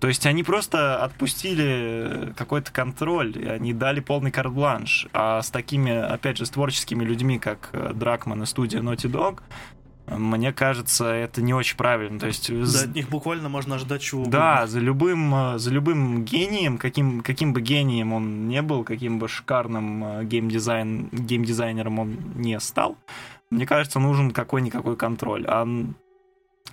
[0.00, 5.06] То есть они просто отпустили какой-то контроль, они дали полный карт-бланш.
[5.12, 9.42] А с такими, опять же, с творческими людьми, как э, Дракман и студия Naughty Dog,
[10.08, 12.18] мне кажется, это не очень правильно.
[12.18, 16.24] То есть, да, от них буквально можно ждать чего Да, за любым, э, за любым
[16.24, 22.16] гением, каким, каким бы гением он не был, каким бы шикарным э, геймдизайн, геймдизайнером он
[22.34, 22.96] не стал,
[23.52, 25.44] мне кажется, нужен какой-никакой контроль.
[25.46, 25.66] А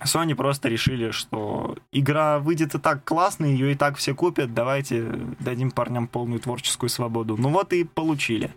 [0.02, 5.02] Sony просто решили, что игра выйдет и так классно, ее и так все купят, давайте
[5.40, 7.36] дадим парням полную творческую свободу.
[7.36, 8.54] Ну вот и получили.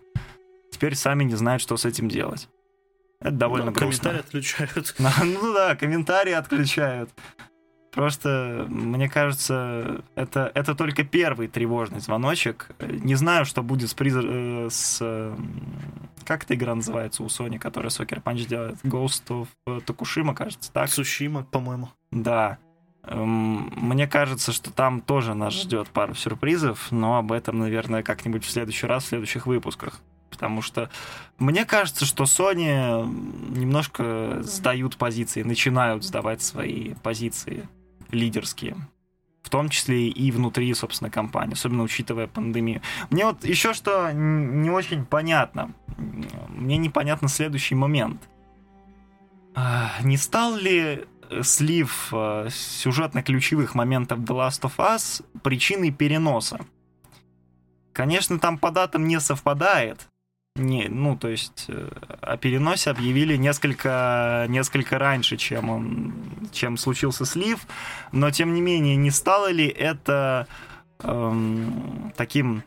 [0.71, 2.49] Теперь сами не знают, что с этим делать.
[3.19, 4.11] Это довольно ну, грустно.
[4.11, 4.95] Комментарии отключают.
[5.23, 7.09] Ну да, комментарии отключают.
[7.93, 12.69] Просто, мне кажется, это, это только первый тревожный звоночек.
[12.81, 14.15] Не знаю, что будет с, приз...
[14.17, 15.35] Э, с...
[16.25, 18.77] Как эта игра называется у Sony, которая Soccer Punch делает?
[18.83, 20.89] Ghost of Tokушима, кажется, так?
[20.89, 21.89] Сушима, по-моему.
[22.09, 22.57] Да.
[23.03, 28.43] Эм, мне кажется, что там тоже нас ждет пару сюрпризов, но об этом, наверное, как-нибудь
[28.43, 29.99] в следующий раз, в следующих выпусках.
[30.31, 30.89] Потому что
[31.37, 33.05] мне кажется, что Sony
[33.55, 37.69] немножко сдают позиции, начинают сдавать свои позиции
[38.13, 38.75] лидерские.
[39.41, 42.81] В том числе и внутри, собственно, компании, особенно учитывая пандемию.
[43.09, 45.73] Мне вот еще что не очень понятно.
[46.47, 48.21] Мне непонятно следующий момент.
[49.55, 51.05] А, не стал ли
[51.41, 56.65] слив а, сюжетно-ключевых моментов The Last of Us причиной переноса?
[57.91, 60.07] Конечно, там по датам не совпадает,
[60.55, 61.89] не, ну, то есть э,
[62.21, 66.13] о переносе объявили несколько, несколько раньше, чем, он,
[66.51, 67.65] чем случился слив,
[68.11, 70.47] но тем не менее, не стало ли это
[70.99, 72.63] эм, таким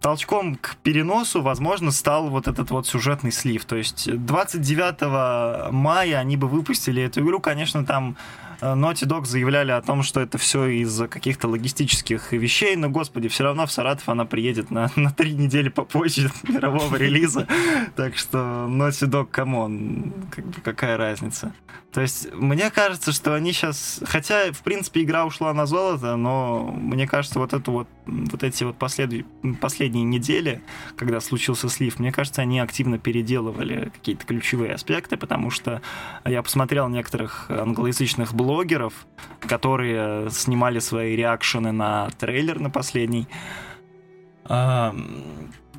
[0.00, 3.64] толчком к переносу, возможно, стал вот этот вот сюжетный слив.
[3.64, 8.16] То есть 29 мая они бы выпустили эту игру, конечно, там
[8.62, 13.42] Naughty Dog заявляли о том, что это все из-за каких-то логистических вещей, но, господи, все
[13.42, 17.48] равно в Саратов она приедет на, на три недели попозже мирового релиза,
[17.96, 21.52] так что Naughty Dog, come on, как бы какая разница.
[21.92, 24.00] То есть, мне кажется, что они сейчас...
[24.06, 28.64] Хотя, в принципе, игра ушла на золото, но мне кажется, вот эту вот, вот эти
[28.64, 29.26] вот послед...
[29.60, 30.62] последние недели,
[30.96, 35.82] когда случился слив, мне кажется, они активно переделывали какие-то ключевые аспекты, потому что
[36.24, 39.06] я посмотрел некоторых англоязычных блогеров,
[39.40, 43.26] которые снимали свои реакшены на трейлер на последний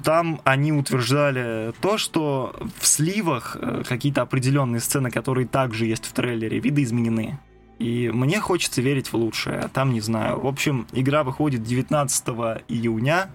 [0.04, 6.12] там они утверждали то, что в сливах э, какие-то определенные сцены, которые также есть в
[6.12, 7.40] трейлере, видоизменены.
[7.80, 10.42] И мне хочется верить в лучшее, а там не знаю.
[10.42, 12.28] В общем, игра выходит 19
[12.68, 13.30] июня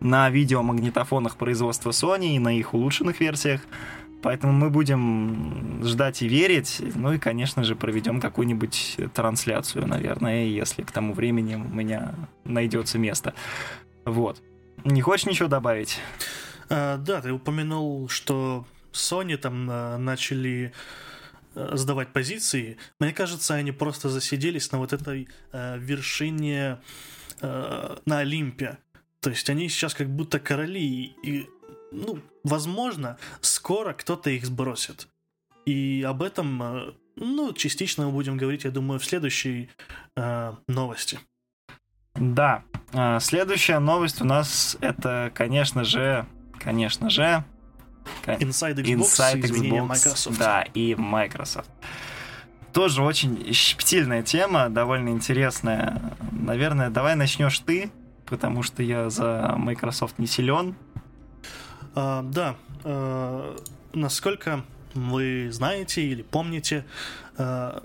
[0.00, 3.60] на видеомагнитофонах производства Sony и на их улучшенных версиях.
[4.26, 6.82] Поэтому мы будем ждать и верить.
[6.96, 12.12] Ну и, конечно же, проведем какую-нибудь трансляцию, наверное, если к тому времени у меня
[12.42, 13.34] найдется место.
[14.04, 14.42] Вот.
[14.82, 16.00] Не хочешь ничего добавить?
[16.68, 20.72] А, да, ты упомянул, что Sony там а, начали
[21.54, 22.78] а, сдавать позиции.
[22.98, 26.78] Мне кажется, они просто засиделись на вот этой а, вершине
[27.40, 28.78] а, на Олимпе.
[29.20, 31.48] То есть они сейчас как будто короли, и,
[31.92, 35.08] ну, возможно, скоро кто-то их сбросит.
[35.64, 39.70] И об этом, ну, частично мы будем говорить, я думаю, в следующей
[40.16, 41.18] э, новости.
[42.14, 42.62] Да.
[42.92, 46.26] А, следующая новость у нас это, конечно же,
[46.58, 47.44] конечно же,
[48.26, 50.38] Inside Xbox, Inside Xbox Microsoft.
[50.38, 51.70] Да, и Microsoft.
[52.72, 56.00] Тоже очень щепетильная тема, довольно интересная.
[56.30, 57.90] Наверное, давай начнешь ты,
[58.26, 60.76] потому что я за Microsoft не силен.
[61.96, 63.56] А, да, а,
[63.94, 66.84] насколько вы знаете или помните,
[67.38, 67.82] а,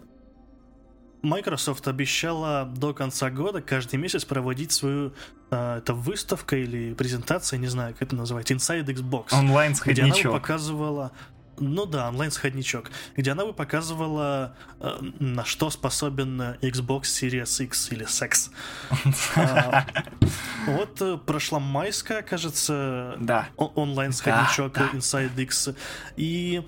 [1.21, 5.13] Microsoft обещала до конца года каждый месяц проводить свою
[5.52, 9.26] э, это выставка или презентация, не знаю, как это называется, Inside Xbox.
[9.32, 11.12] Онлайн Где она показывала
[11.62, 18.06] ну да, онлайн-сходничок, где она бы показывала, э, на что способен Xbox Series X или
[18.06, 18.52] Sex.
[19.36, 19.86] А,
[20.67, 23.17] вот э, прошла майская, кажется,
[23.58, 24.78] онлайн-сходничок.
[24.78, 25.69] Inside X,
[26.17, 26.63] и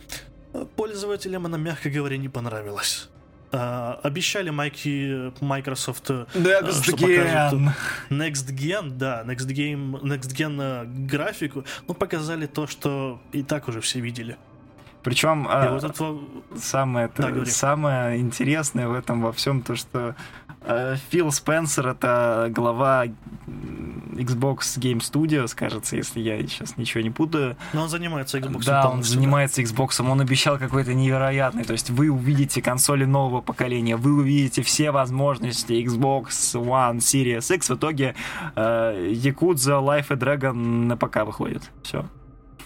[0.53, 3.09] э, пользователям она, мягко говоря, не понравилась.
[3.55, 7.71] А, обещали майки Microsoft, э, Next что покажут Gen.
[8.09, 13.79] Next Gen, да, Next Game, Next Gen графику, ну, показали то, что и так уже
[13.79, 14.37] все видели.
[15.03, 16.17] Причем а, вот это
[16.55, 17.49] самое, Да, говори.
[17.49, 20.15] самое интересное в этом во всем то, что
[20.61, 23.05] э, Фил Спенсер это глава
[24.13, 27.57] Xbox Game Studios, кажется, если я сейчас ничего не путаю.
[27.73, 31.63] Но он занимается Xbox да, он занимается Xbox, он обещал какой-то невероятный.
[31.63, 37.69] То есть вы увидите консоли нового поколения, вы увидите все возможности Xbox One, Series X.
[37.69, 38.15] В итоге
[38.55, 41.63] э, Yakuza, Life и Dragon на ПК выходит.
[41.83, 42.05] Все.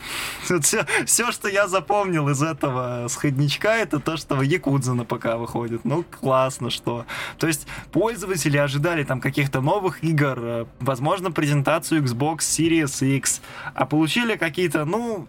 [0.62, 5.84] Все, все, что я запомнил из этого сходничка, это то, что Якудза на ПК выходит.
[5.84, 7.06] Ну, классно, что.
[7.38, 13.42] То есть пользователи ожидали там каких-то новых игр, э, возможно, презентацию Xbox Series X,
[13.74, 15.28] а получили какие-то, ну,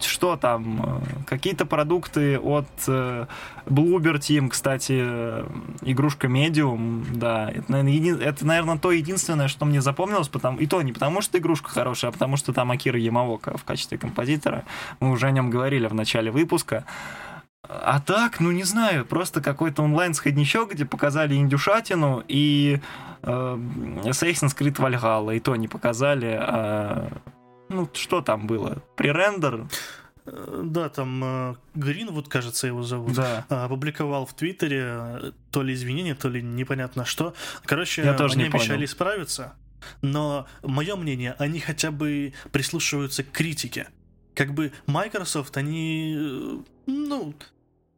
[0.00, 3.26] что там, э, какие-то продукты от э,
[3.66, 5.00] Bloober Team, кстати,
[5.82, 10.58] игрушка Medium, да, это, наверное, это, наверное, то единственное, что мне запомнилось, потому...
[10.58, 13.93] и то не потому, что игрушка хорошая, а потому что там Акира Ямаока в качестве
[13.98, 14.64] композитора.
[15.00, 16.84] Мы уже о нем говорили в начале выпуска.
[17.66, 22.80] А так, ну не знаю, просто какой-то онлайн-сходничок, где показали индюшатину и
[23.22, 23.26] э,
[24.04, 26.36] Assassin's Creed Valhalla, и то не показали.
[26.38, 27.08] а,
[27.70, 28.82] ну, что там было?
[28.96, 29.66] Пререндер?
[30.26, 33.14] Э, Да, там э, Гринвуд, кажется, его зовут.
[33.14, 33.46] Да.
[33.48, 37.32] а, Опубликовал в Твиттере э, то ли извинения, то ли непонятно что.
[37.64, 38.62] Короче, Я тоже они не понял.
[38.62, 39.54] обещали исправиться,
[40.02, 43.88] но мое мнение, они хотя бы прислушиваются к критике.
[44.34, 47.34] Как бы Microsoft, они, э, ну,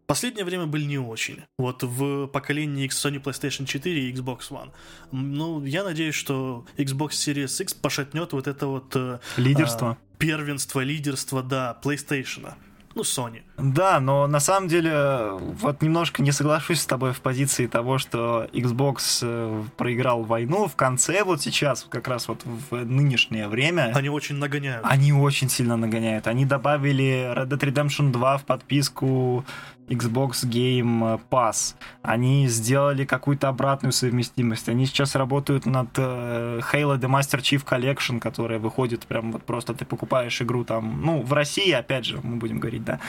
[0.07, 1.43] последнее время были не очень.
[1.59, 4.71] Вот в поколении Sony PlayStation 4 и Xbox One.
[5.13, 9.91] Ну, я надеюсь, что Xbox Series X пошатнет вот это вот э, Лидерство.
[9.93, 12.55] а, первенство, лидерство, да, PlayStation.
[12.97, 13.43] Ну, Sony.
[13.59, 18.49] Да, но на самом деле вот немножко не соглашусь с тобой в позиции того, что
[18.55, 20.67] Xbox э, проиграл войну.
[20.67, 24.83] В конце, вот сейчас, как раз вот в нынешнее время, Они очень нагоняют.
[24.89, 26.27] они очень сильно нагоняют.
[26.27, 29.45] Они добавили Red Dead Redemption 2 в подписку
[29.89, 31.75] Xbox Game Pass.
[32.03, 34.69] Они сделали какую-то обратную совместимость.
[34.69, 39.75] Они сейчас работают над э, Halo The Master Chief Collection, которая выходит прям вот просто
[39.75, 43.01] ты покупаешь игру там, ну, в России, опять же, мы будем говорить, да,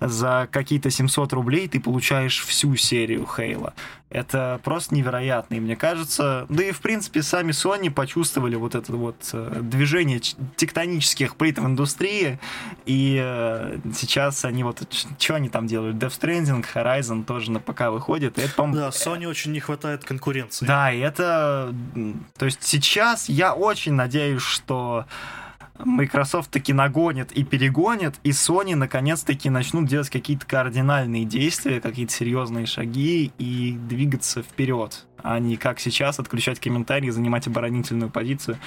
[0.00, 3.72] за какие-то 700 рублей ты получаешь всю серию Halo.
[4.14, 8.92] Это просто невероятно, и мне кажется, да и в принципе сами Sony почувствовали вот это
[8.92, 12.38] вот э, движение тектонических плит в индустрии,
[12.86, 14.82] и э, сейчас они вот,
[15.18, 15.96] что они там делают?
[15.96, 20.64] Death Stranding, Horizon тоже на ПК выходит, это, по-моему, Да, Sony очень не хватает конкуренции.
[20.64, 21.74] да, и это...
[22.38, 25.06] То есть сейчас я очень надеюсь, что
[25.78, 32.66] Microsoft таки нагонит и перегонит, и Sony наконец-таки начнут делать какие-то кардинальные действия, какие-то серьезные
[32.66, 38.58] шаги и двигаться вперед, а не как сейчас отключать комментарии, занимать оборонительную позицию.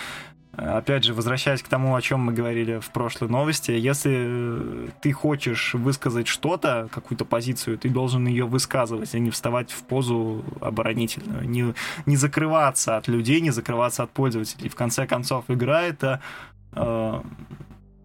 [0.57, 5.11] Опять же, возвращаясь к тому, о чем мы говорили в прошлой новости, если э, ты
[5.11, 11.47] хочешь высказать что-то, какую-то позицию, ты должен ее высказывать, а не вставать в позу оборонительную,
[11.47, 11.75] не,
[12.07, 14.69] не закрываться от людей, не закрываться от пользователей.
[14.69, 16.23] В конце концов, игра это
[16.77, 17.21] э,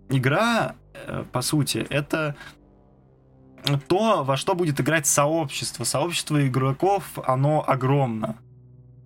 [0.08, 2.34] игра, э, по сути, это
[3.88, 5.84] то, во что будет играть сообщество.
[5.84, 8.36] Сообщество игроков, оно огромно.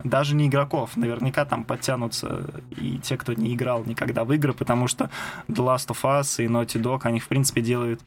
[0.05, 4.89] Даже не игроков, наверняка там подтянутся и те, кто не играл никогда в игры, потому
[4.89, 5.11] что
[5.49, 8.03] The Last of Us и Naughty Dog, они, в принципе, делают...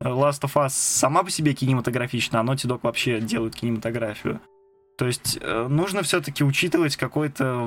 [0.00, 4.40] э, Last of Us сама по себе кинематографична, а Naughty Dog вообще делают кинематографию.
[4.98, 7.66] То есть нужно все-таки учитывать какое-то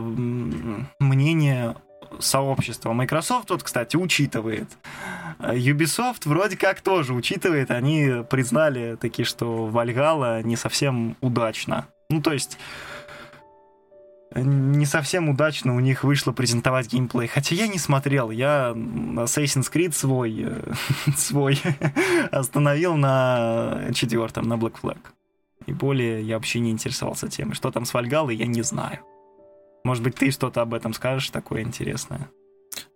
[1.00, 1.76] мнение
[2.20, 2.94] сообщества.
[2.94, 4.68] Microsoft вот, кстати, учитывает.
[5.40, 7.72] Э, Ubisoft вроде как тоже учитывает.
[7.72, 11.88] Они признали таки, что Valhalla не совсем удачно.
[12.10, 12.58] Ну, то есть
[14.36, 17.28] не совсем удачно у них вышло презентовать геймплей.
[17.28, 20.74] Хотя я не смотрел, я Assassin's Creed свой, э,
[21.18, 21.62] свой
[22.32, 25.00] остановил на четвертом, на Black Flag.
[25.66, 27.56] И более я вообще не интересовался темой.
[27.56, 29.00] Что там с Вальгалой, я не знаю.
[29.84, 32.30] Может быть, ты что-то об этом скажешь такое интересное?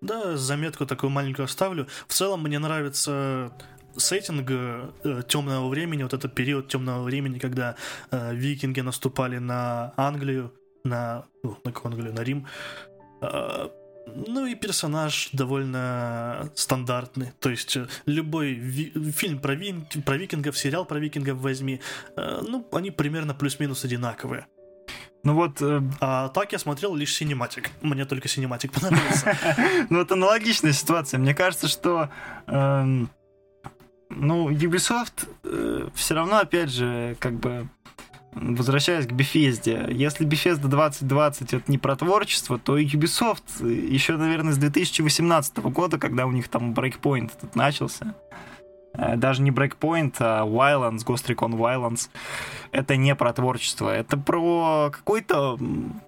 [0.01, 1.87] Да, заметку такую маленькую оставлю.
[2.07, 3.51] В целом мне нравится
[3.97, 7.75] сеттинг э, темного времени, вот этот период темного времени, когда
[8.11, 10.53] э, викинги наступали на Англию,
[10.83, 12.45] на, ну, на Англию, на Рим.
[13.21, 13.69] Э,
[14.15, 17.31] Ну и персонаж довольно стандартный.
[17.39, 21.81] То есть э, любой ви- фильм про, вин- про викингов, сериал про викингов возьми,
[22.15, 24.45] э, ну, они примерно плюс-минус одинаковые.
[25.27, 27.71] Ну вот, э, А так я смотрел лишь cinematic.
[27.81, 29.37] Мне только cinematic понравился.
[29.89, 31.17] ну это аналогичная ситуация.
[31.17, 32.09] Мне кажется, что
[32.45, 33.09] эм,
[34.09, 35.27] ну, Ubisoft
[35.95, 37.67] все равно, опять же, как бы
[38.31, 44.57] возвращаясь к Bethesda, если Bethesda 2020 это не про творчество, то Ubisoft еще, наверное, с
[44.57, 48.56] 2018 года, когда у них там Breakpoint этот начался, э,
[49.17, 52.09] даже не Breakpoint, а Wildlands, Ghost Recon Wildlands,
[52.71, 55.57] это не про творчество, это про какой-то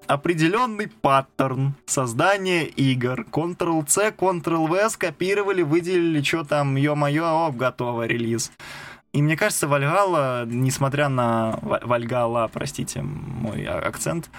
[0.07, 3.25] определенный паттерн создания игр.
[3.31, 8.51] Ctrl-C, Ctrl-V скопировали, выделили, что там, ё-моё, оп, готово, релиз.
[9.11, 11.57] И мне кажется, Вальгала, несмотря на...
[11.61, 14.29] Вальгала, простите мой а, акцент,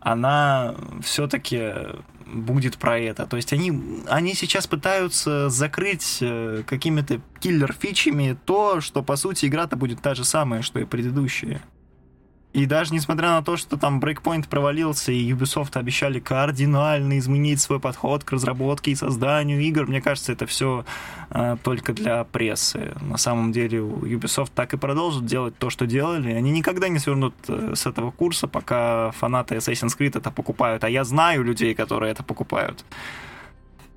[0.00, 1.72] она все-таки
[2.32, 3.26] будет про это.
[3.26, 9.76] То есть они, они сейчас пытаются закрыть э, какими-то киллер-фичами то, что, по сути, игра-то
[9.76, 11.62] будет та же самая, что и предыдущая.
[12.54, 17.78] И даже несмотря на то, что там Breakpoint провалился, и Ubisoft обещали кардинально изменить свой
[17.78, 20.86] подход к разработке и созданию игр, мне кажется, это все
[21.30, 22.94] э, только для прессы.
[23.02, 26.32] На самом деле Ubisoft так и продолжит делать то, что делали.
[26.32, 30.84] Они никогда не свернут э, с этого курса, пока фанаты Assassin's Creed это покупают.
[30.84, 32.82] А я знаю людей, которые это покупают.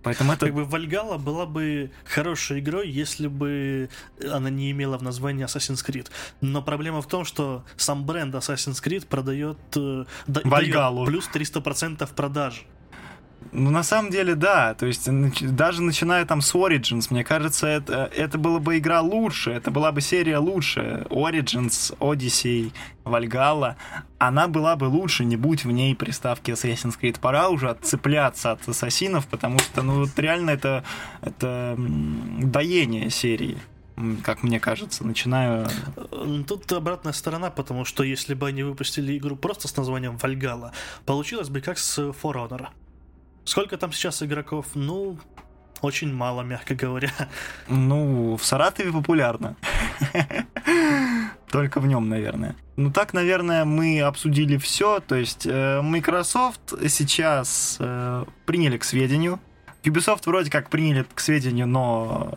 [0.03, 0.47] Поэтому это...
[0.47, 3.89] Как бы Вальгала была бы хорошей игрой, если бы
[4.31, 6.09] она не имела в названии Assassin's Creed.
[6.41, 11.05] Но проблема в том, что сам бренд Assassin's Creed продает, э, Вальгалу.
[11.05, 12.65] плюс 300% продаж.
[13.51, 14.73] Ну, на самом деле, да.
[14.75, 15.09] То есть,
[15.55, 19.91] даже начиная там с Origins, мне кажется, это, это была бы игра лучше, это была
[19.91, 21.05] бы серия лучше.
[21.09, 22.71] Origins, Odyssey,
[23.03, 23.75] Valhalla,
[24.19, 27.19] она была бы лучше, не будь в ней приставки Assassin's Creed.
[27.19, 30.83] Пора уже отцепляться от ассасинов, потому что, ну, вот реально это,
[31.21, 33.57] это доение серии
[34.23, 35.67] как мне кажется, начинаю...
[36.47, 40.71] Тут обратная сторона, потому что если бы они выпустили игру просто с названием Вальгала,
[41.05, 42.69] получилось бы как с For Honor.
[43.43, 44.67] Сколько там сейчас игроков?
[44.75, 45.17] Ну,
[45.81, 47.11] очень мало, мягко говоря.
[47.67, 49.55] Ну, в Саратове популярно.
[51.51, 52.55] Только в нем, наверное.
[52.77, 54.99] Ну так, наверное, мы обсудили все.
[54.99, 59.39] То есть э, Microsoft сейчас э, приняли к сведению.
[59.83, 62.33] Ubisoft вроде как приняли к сведению, но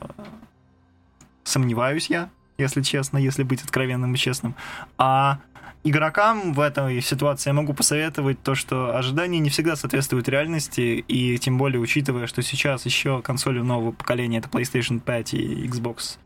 [1.45, 4.57] сомневаюсь я, если честно, если быть откровенным и честным.
[4.99, 5.39] А
[5.85, 11.39] игрокам в этой ситуации я могу посоветовать то, что ожидания не всегда соответствуют реальности, и
[11.39, 16.19] тем более учитывая, что сейчас еще консоли нового поколения, это PlayStation 5 и Xbox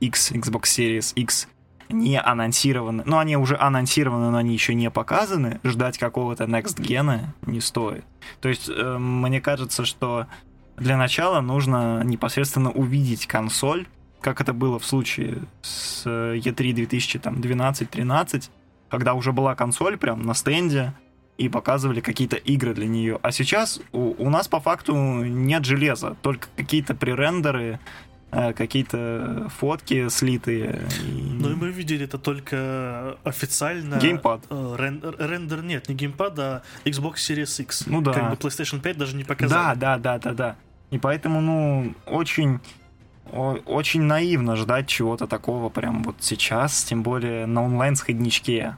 [0.00, 1.48] X, Xbox Series X,
[1.90, 3.02] не анонсированы.
[3.04, 5.60] Ну, они уже анонсированы, но они еще не показаны.
[5.62, 8.04] Ждать какого-то Next Gen не стоит.
[8.40, 10.26] То есть, э, мне кажется, что
[10.76, 13.86] для начала нужно непосредственно увидеть консоль,
[14.20, 18.50] как это было в случае с E3 2012-13,
[18.92, 20.92] когда уже была консоль прям на стенде,
[21.38, 23.18] и показывали какие-то игры для нее.
[23.22, 27.80] А сейчас у, у нас по факту нет железа, только какие-то пререндеры,
[28.32, 30.86] э, какие-то фотки слитые.
[31.08, 33.94] Ну и мы видели это только официально.
[33.96, 34.44] Геймпад.
[34.50, 37.86] Э, рендер, рендер нет, не геймпад, а Xbox Series X.
[37.86, 38.12] Ну да.
[38.12, 39.74] Как бы PlayStation 5 даже не показали.
[39.78, 40.56] Да, да, да, да, да.
[40.90, 42.60] И поэтому, ну, очень
[43.32, 48.76] очень наивно ждать чего-то такого прям вот сейчас, тем более на онлайн-сходничке.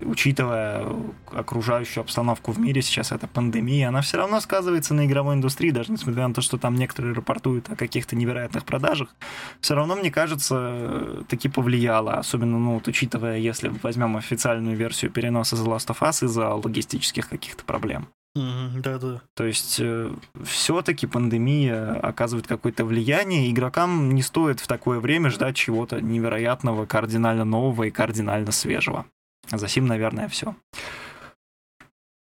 [0.00, 0.86] Учитывая
[1.32, 5.92] окружающую обстановку в мире сейчас, это пандемия, она все равно сказывается на игровой индустрии, даже
[5.92, 9.14] несмотря на то, что там некоторые рапортуют о каких-то невероятных продажах,
[9.60, 15.56] все равно, мне кажется, таки повлияло, особенно, ну, вот, учитывая, если возьмем официальную версию переноса
[15.56, 18.08] The Last of Us из-за логистических каких-то проблем.
[18.36, 19.22] Да, да.
[19.34, 20.10] То есть э,
[20.44, 23.50] все-таки пандемия оказывает какое-то влияние.
[23.50, 29.06] Игрокам не стоит в такое время ждать чего-то невероятного, кардинально нового и кардинально свежего.
[29.50, 30.54] За сим, наверное, все.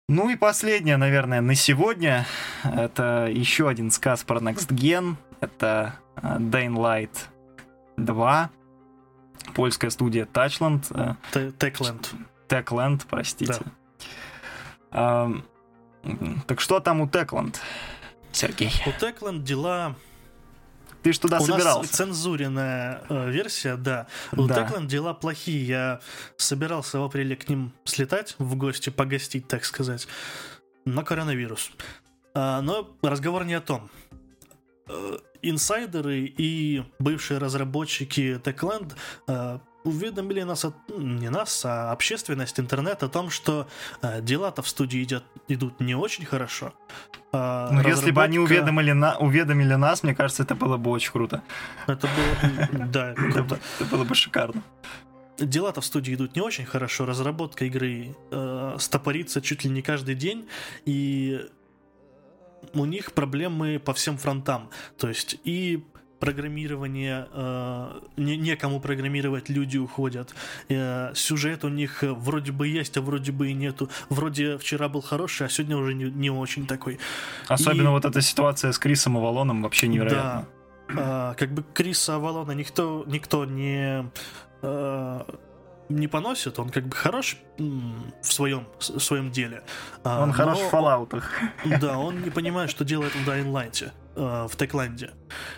[0.07, 2.25] Ну и последнее, наверное, на сегодня.
[2.63, 5.15] Это еще один сказ про Next Gen.
[5.41, 7.17] Это э, Dying Light
[7.97, 8.49] 2.
[9.55, 10.85] Польская студия Touchland.
[10.91, 12.05] Э, Techland.
[12.47, 13.55] Techland, простите.
[14.91, 15.31] Да.
[16.47, 17.59] Так что там у Текланд,
[18.31, 18.71] Сергей?
[18.85, 19.95] У Текланд дела
[21.05, 21.81] ты ж туда У собирался.
[21.81, 24.07] нас цензуренная э, версия, да.
[24.31, 24.63] У да.
[24.63, 25.67] Текланд дела плохие.
[25.67, 25.99] Я
[26.35, 30.07] собирался в апреле к ним слетать в гости, погостить, так сказать.
[30.83, 31.69] Но коронавирус.
[32.33, 33.91] А, но разговор не о том.
[34.87, 38.93] Э, инсайдеры и бывшие разработчики Techland
[39.85, 40.65] уведомили нас,
[40.97, 43.67] не нас, а общественность, интернет о том, что
[44.01, 46.73] э, дела-то в студии идет, идут не очень хорошо.
[47.31, 47.89] А ну, разработка...
[47.89, 51.43] если бы они уведомили, на, уведомили нас, мне кажется, это было бы очень круто.
[51.87, 53.59] Это было бы, да, круто.
[53.79, 54.63] Это было бы шикарно.
[55.37, 60.15] Дела-то в студии идут не очень хорошо, разработка игры э, стопорится чуть ли не каждый
[60.15, 60.47] день,
[60.85, 61.45] и
[62.73, 64.69] у них проблемы по всем фронтам.
[64.97, 65.85] То есть и
[66.25, 70.35] программирование, э, не, некому программировать, люди уходят.
[70.69, 73.89] Э, сюжет у них вроде бы есть, а вроде бы и нету.
[74.09, 76.99] Вроде вчера был хороший, а сегодня уже не, не очень такой.
[77.47, 77.91] Особенно и...
[77.91, 80.47] вот эта ситуация с Крисом Авалоном вообще невероятно.
[80.89, 81.31] Да.
[81.31, 84.05] Э, как бы Криса Авалона никто, никто не...
[84.61, 85.23] Э,
[85.87, 89.61] не поносит, он как бы хорош в своем, в своем деле.
[90.03, 91.31] А, он но, хорош в фоллаутах.
[91.79, 95.11] Да, он не понимает, что делает в Dying Light, э, в Techland.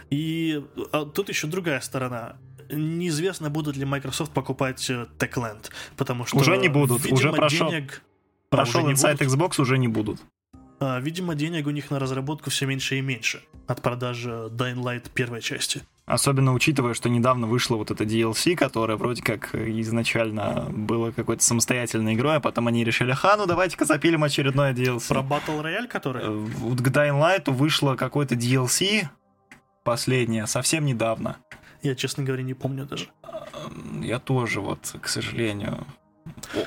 [0.09, 2.37] И а тут еще другая сторона.
[2.69, 6.37] Неизвестно, будут ли Microsoft покупать э, Techland, потому что...
[6.37, 8.01] Уже не будут, видимо, уже прошел, денег...
[8.49, 10.19] прошел а, Inside Xbox, уже не будут.
[10.79, 15.09] А, видимо, денег у них на разработку все меньше и меньше от продажи Dying Light
[15.13, 15.81] первой части.
[16.07, 22.13] Особенно учитывая, что недавно вышло вот это DLC, которое вроде как изначально было какой-то самостоятельной
[22.13, 25.09] игрой, а потом они решили, ха, ну давайте-ка запилим очередное DLC.
[25.09, 26.23] Про Battle Royale, который?
[26.23, 29.09] Э, вот к Dying Light вышло какой-то DLC
[29.83, 31.39] последнее, совсем недавно.
[31.83, 33.07] Я, честно говоря, не помню даже.
[34.01, 35.85] Я тоже, вот, к сожалению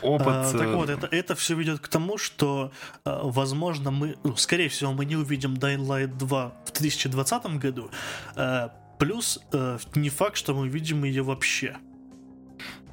[0.02, 0.26] опыт.
[0.28, 2.72] А, так вот, это, это все ведет к тому, что,
[3.04, 7.90] возможно, мы, ну, скорее всего, мы не увидим Dying Light 2 в 2020 году,
[9.00, 11.78] Плюс э, не факт, что мы увидим ее вообще.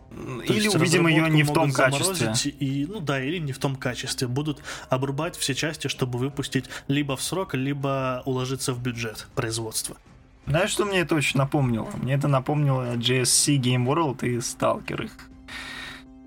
[0.10, 2.34] То или увидим ее не в том качестве.
[2.60, 4.30] И, ну да, или не в том качестве.
[4.30, 9.98] Будут обрубать все части, чтобы выпустить либо в срок, либо уложиться в бюджет производства.
[10.46, 11.90] Знаешь, что мне это очень напомнило?
[12.02, 15.12] Мне это напомнило GSC Game World и Stalker их.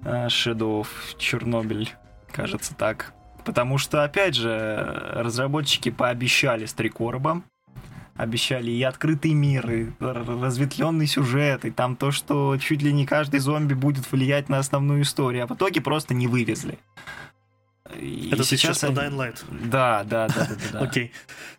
[0.05, 1.89] Э, Shadow of Чернобыль,
[2.31, 3.14] кажется так.
[3.47, 7.43] Потому что, опять же, разработчики пообещали с три короба,
[8.17, 13.41] обещали и открытый мир, и разветвленный сюжет, и там то, что чуть ли не каждый
[13.41, 16.79] зомби будет влиять на основную историю, а в итоге просто не вывезли.
[17.99, 19.45] И Это сейчас про Dying Light?
[19.51, 20.57] Да, да, да, да.
[20.73, 20.79] да.
[20.81, 21.13] Окей.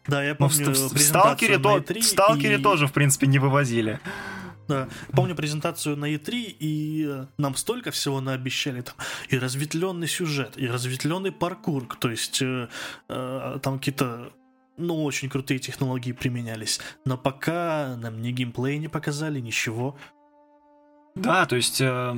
[0.07, 2.61] Да, я помню в, в, Сталкере, то, в Сталкере и...
[2.61, 3.99] тоже, в принципе, не вывозили.
[4.67, 4.87] Да.
[5.11, 8.95] Помню презентацию на E3, и э, нам столько всего наобещали там.
[9.27, 11.87] И разветвленный сюжет, и разветвленный паркур.
[11.99, 12.69] То есть э,
[13.09, 14.31] э, там какие-то
[14.77, 16.79] ну, очень крутые технологии применялись.
[17.05, 19.95] Но пока нам ни геймплей не показали, ничего.
[21.13, 22.15] Да, то есть э,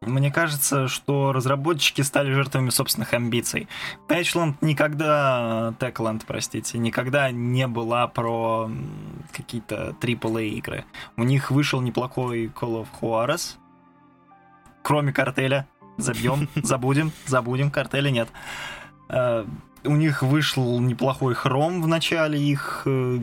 [0.00, 3.68] мне кажется, что разработчики стали жертвами собственных амбиций.
[4.08, 8.68] Techland никогда, Techland, простите, никогда не была про
[9.32, 10.84] какие-то AAA игры.
[11.16, 13.56] У них вышел неплохой Call of Juarez,
[14.82, 15.68] кроме картеля.
[15.96, 18.28] Забьем, забудем, забудем, картеля нет.
[19.84, 23.20] Э, у них вышел неплохой хром в начале их э,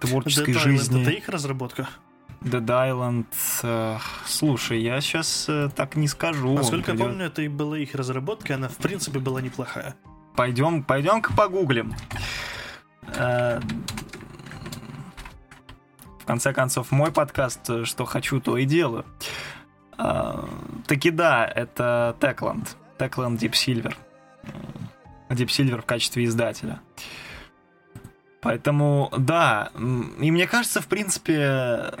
[0.00, 0.98] творческой Dead жизни.
[0.98, 1.88] Island это их разработка?
[2.40, 3.26] Dead Island.
[3.62, 6.54] Э, слушай, я сейчас э, так не скажу.
[6.54, 9.96] Насколько я помню, это и была их разработка, она в принципе была неплохая.
[10.36, 11.94] Пойдем, пойдем-ка погуглим.
[13.14, 13.60] Э,
[16.20, 19.04] в конце концов, мой подкаст э, «Что хочу, то и делаю».
[19.98, 20.44] Э,
[20.86, 22.68] таки да, это Techland.
[22.98, 23.94] Techland Deep Silver.
[25.28, 26.80] Deep Silver в качестве издателя.
[28.40, 29.70] Поэтому, да,
[30.20, 31.92] и мне кажется, в принципе,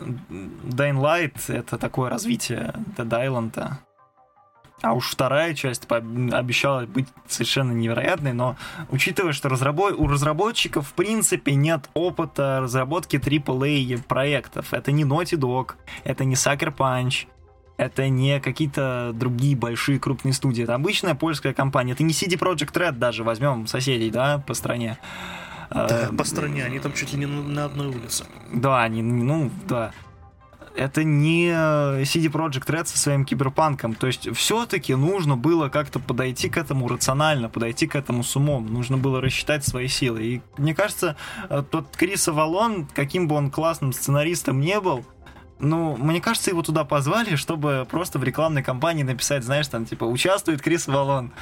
[0.00, 3.78] Dying Light— это такое развитие Dead Island.
[4.82, 8.56] А уж вторая часть обещала быть совершенно невероятной, но
[8.90, 9.94] учитывая, что разработ...
[9.96, 16.34] у разработчиков в принципе нет опыта разработки AAA проектов, это не Naughty Dog, это не
[16.34, 17.26] Sucker Punch,
[17.76, 20.62] это не какие-то другие большие крупные студии.
[20.62, 21.92] Это обычная польская компания.
[21.92, 24.98] Это не CD Project Red даже, возьмем соседей, да, по стране.
[25.70, 28.26] Да, по стране, они там чуть ли не на одной улице.
[28.52, 29.92] Да, они, ну, да.
[30.76, 33.94] Это не CD Project Red со своим киберпанком.
[33.94, 38.66] То есть все-таки нужно было как-то подойти к этому рационально, подойти к этому с умом.
[38.66, 40.22] Нужно было рассчитать свои силы.
[40.24, 41.16] И мне кажется,
[41.70, 45.04] тот Крис Авалон, каким бы он классным сценаристом не был,
[45.58, 50.04] ну, мне кажется, его туда позвали, чтобы просто в рекламной кампании написать, знаешь, там, типа,
[50.04, 51.32] участвует Крис Валон.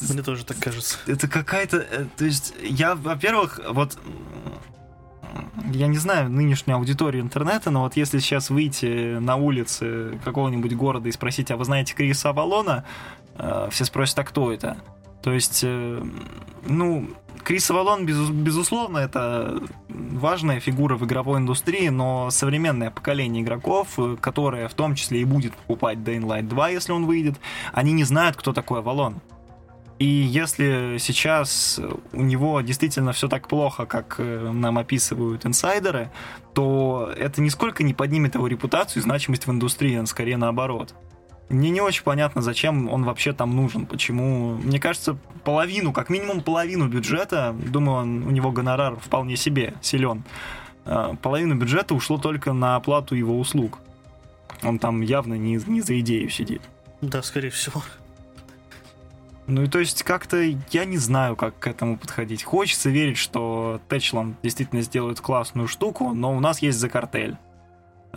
[0.00, 0.98] Мне тоже так кажется.
[1.06, 1.78] Это какая-то...
[1.78, 3.98] Э, то есть, я, во-первых, вот...
[5.72, 11.08] Я не знаю нынешнюю аудиторию интернета, но вот если сейчас выйти на улицы какого-нибудь города
[11.08, 12.84] и спросить, а вы знаете Криса Авалона,
[13.36, 14.76] э, все спросят, а кто это?
[15.24, 16.02] То есть, э,
[16.66, 17.08] ну,
[17.42, 19.58] Крис Авалон, без, безусловно, это
[19.88, 25.24] важная фигура в игровой индустрии, но современное поколение игроков, э, которое в том числе и
[25.24, 27.36] будет покупать Dying Light 2, если он выйдет,
[27.72, 29.22] они не знают, кто такой Авалон.
[29.98, 31.80] И если сейчас
[32.12, 36.10] у него действительно все так плохо, как э, нам описывают инсайдеры,
[36.52, 40.94] то это нисколько не поднимет его репутацию и значимость в индустрии, а скорее наоборот.
[41.48, 44.56] Мне не очень понятно, зачем он вообще там нужен, почему.
[44.56, 50.24] Мне кажется, половину, как минимум половину бюджета, думаю, он, у него гонорар вполне себе силен,
[50.84, 53.78] а, половину бюджета ушло только на оплату его услуг.
[54.62, 56.62] Он там явно не, не за идею сидит.
[57.00, 57.82] Да, скорее всего.
[59.46, 62.42] Ну и то есть как-то я не знаю, как к этому подходить.
[62.42, 67.36] Хочется верить, что Тэчланд действительно сделает классную штуку, но у нас есть за картель.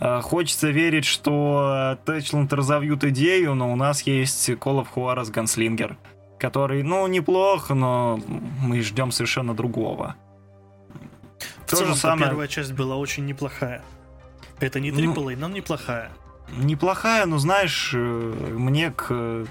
[0.00, 5.96] А, хочется верить, что Тэчланд разовьют идею, но у нас есть Call of Juarez Gunslinger,
[6.38, 8.20] который, ну, неплох, но
[8.60, 10.16] мы ждем совершенно другого.
[11.66, 12.30] В То целом, же самое...
[12.30, 13.82] первая часть была очень неплохая.
[14.60, 16.10] Это не AAA, ну, но неплохая.
[16.56, 19.46] Неплохая, но знаешь, э, мне к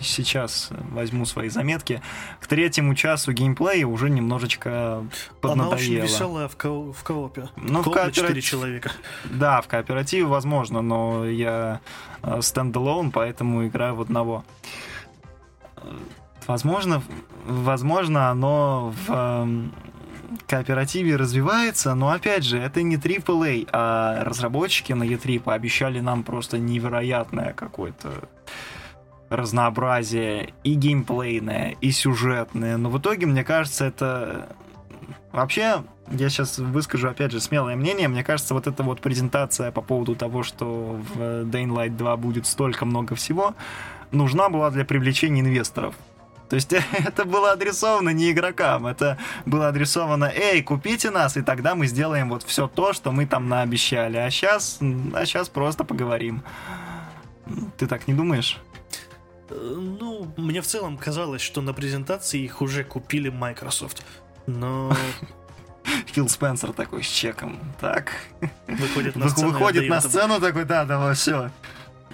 [0.00, 2.02] сейчас возьму свои заметки.
[2.40, 5.04] К третьему часу геймплея уже немножечко
[5.40, 5.74] поднадоело.
[5.74, 7.48] Она очень веселая в, ко- в коопе.
[7.56, 8.90] Ну, в, в коопе 4 человека.
[9.24, 11.80] Да, в кооперативе возможно, но я
[12.40, 14.44] стендалон, поэтому играю в одного.
[16.46, 17.02] Возможно,
[17.46, 19.72] возможно, оно в эм,
[20.46, 26.58] кооперативе развивается, но опять же, это не AAA, а разработчики на E3 пообещали нам просто
[26.58, 28.28] невероятное какое-то
[29.30, 32.76] разнообразие и геймплейное, и сюжетное.
[32.76, 34.56] Но в итоге, мне кажется, это...
[35.32, 38.08] Вообще, я сейчас выскажу, опять же, смелое мнение.
[38.08, 42.46] Мне кажется, вот эта вот презентация по поводу того, что в Dying Light 2 будет
[42.46, 43.54] столько много всего,
[44.12, 45.94] нужна была для привлечения инвесторов.
[46.48, 51.74] То есть это было адресовано не игрокам, это было адресовано, эй, купите нас, и тогда
[51.74, 54.18] мы сделаем вот все то, что мы там наобещали.
[54.18, 54.78] А сейчас,
[55.14, 56.42] а сейчас просто поговорим.
[57.76, 58.58] Ты так не думаешь?
[59.54, 64.04] Ну, мне в целом казалось, что на презентации их уже купили Microsoft.
[64.46, 64.94] Но...
[66.06, 67.58] Фил Спенсер такой с чеком.
[67.80, 68.12] Так.
[68.66, 69.52] Выходит на сцену.
[69.52, 71.50] Выходит на сцену такой, да, давай, все.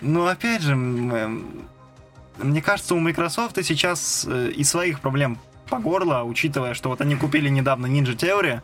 [0.01, 5.39] Ну, опять же, мне кажется, у Microsoft сейчас э, и своих проблем
[5.69, 8.61] по горло, учитывая, что вот они купили недавно Ninja Theory,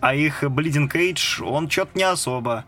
[0.00, 2.64] а их Bleeding Cage, он что-то не особо.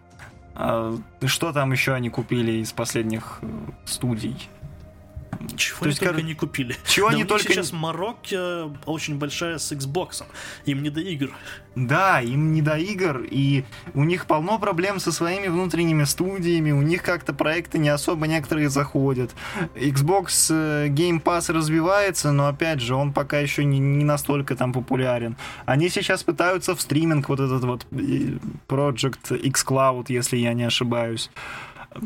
[0.54, 3.46] А, что там еще они купили из последних э,
[3.84, 4.48] студий?
[5.56, 6.22] Чего То они есть, только кор...
[6.22, 6.76] не купили.
[6.86, 10.24] Чего да они только сейчас Марокко очень большая с Xbox.
[10.66, 11.30] Им не до игр.
[11.76, 13.64] Да, им не до игр, и
[13.94, 18.68] у них полно проблем со своими внутренними студиями, у них как-то проекты не особо некоторые
[18.68, 19.30] заходят.
[19.76, 24.72] Xbox э, Game Pass развивается, но опять же, он пока еще не, не настолько там
[24.72, 25.36] популярен.
[25.64, 31.30] Они сейчас пытаются в стриминг вот этот вот э, Project xCloud, если я не ошибаюсь.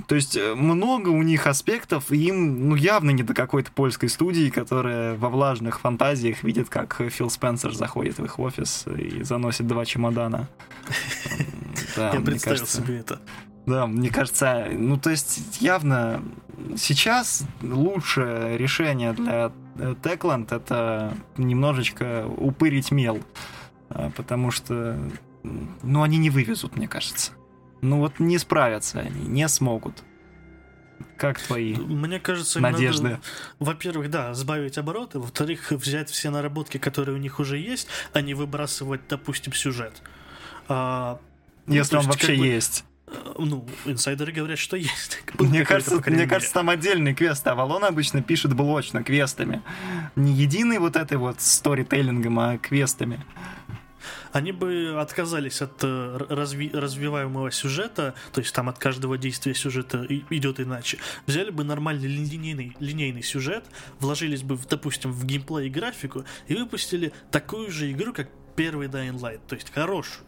[0.07, 4.09] То есть э, много у них аспектов, и им ну, явно не до какой-то польской
[4.09, 9.66] студии, которая во влажных фантазиях видит, как Фил Спенсер заходит в их офис и заносит
[9.66, 10.49] два чемодана.
[11.97, 13.20] Я представил себе это.
[13.66, 16.22] Да, мне кажется, ну то есть явно
[16.76, 23.20] сейчас лучшее решение для Techland это немножечко упырить мел,
[23.89, 24.99] а, потому что
[25.82, 27.32] ну они не вывезут, мне кажется.
[27.85, 30.03] Ну вот не справятся они, не смогут.
[31.18, 33.03] Как твои Мне кажется, надежды?
[33.03, 33.20] Надо,
[33.59, 38.32] во-первых, да, сбавить обороты, во-вторых, взять все наработки, которые у них уже есть, а не
[38.32, 40.03] выбрасывать, допустим, сюжет.
[40.66, 41.20] А,
[41.66, 42.85] ну, Если он вообще бы, есть.
[43.07, 45.22] Э, ну, инсайдеры говорят, что есть.
[45.39, 47.47] Мне кажется, мне кажется, там отдельный квест.
[47.47, 49.62] Авалон обычно пишет блочно, квестами.
[50.16, 53.22] Не единый вот этой вот сторителлингом, а квестами
[54.35, 60.05] они бы отказались от э, разви развиваемого сюжета, то есть там от каждого действия сюжета
[60.09, 60.99] идет иначе.
[61.26, 63.64] Взяли бы нормальный линейный, линейный сюжет,
[64.01, 69.20] вложились бы, допустим, в геймплей и графику и выпустили такую же игру, как первый Dying
[69.20, 70.26] Light, то есть хорошую.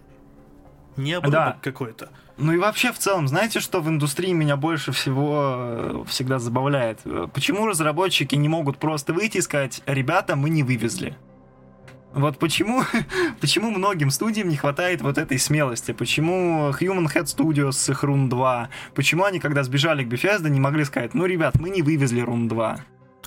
[0.96, 1.58] Не обрубок да.
[1.60, 2.10] какой-то.
[2.38, 7.00] Ну и вообще в целом, знаете, что в индустрии меня больше всего э, всегда забавляет?
[7.34, 11.16] Почему разработчики не могут просто выйти и сказать, ребята, мы не вывезли?
[12.16, 12.82] Вот почему,
[13.40, 15.92] почему многим студиям не хватает вот этой смелости?
[15.92, 18.70] Почему Human Head Studios с их Run 2?
[18.94, 22.48] Почему они, когда сбежали к Bethesda, не могли сказать, ну, ребят, мы не вывезли Run
[22.48, 22.80] 2?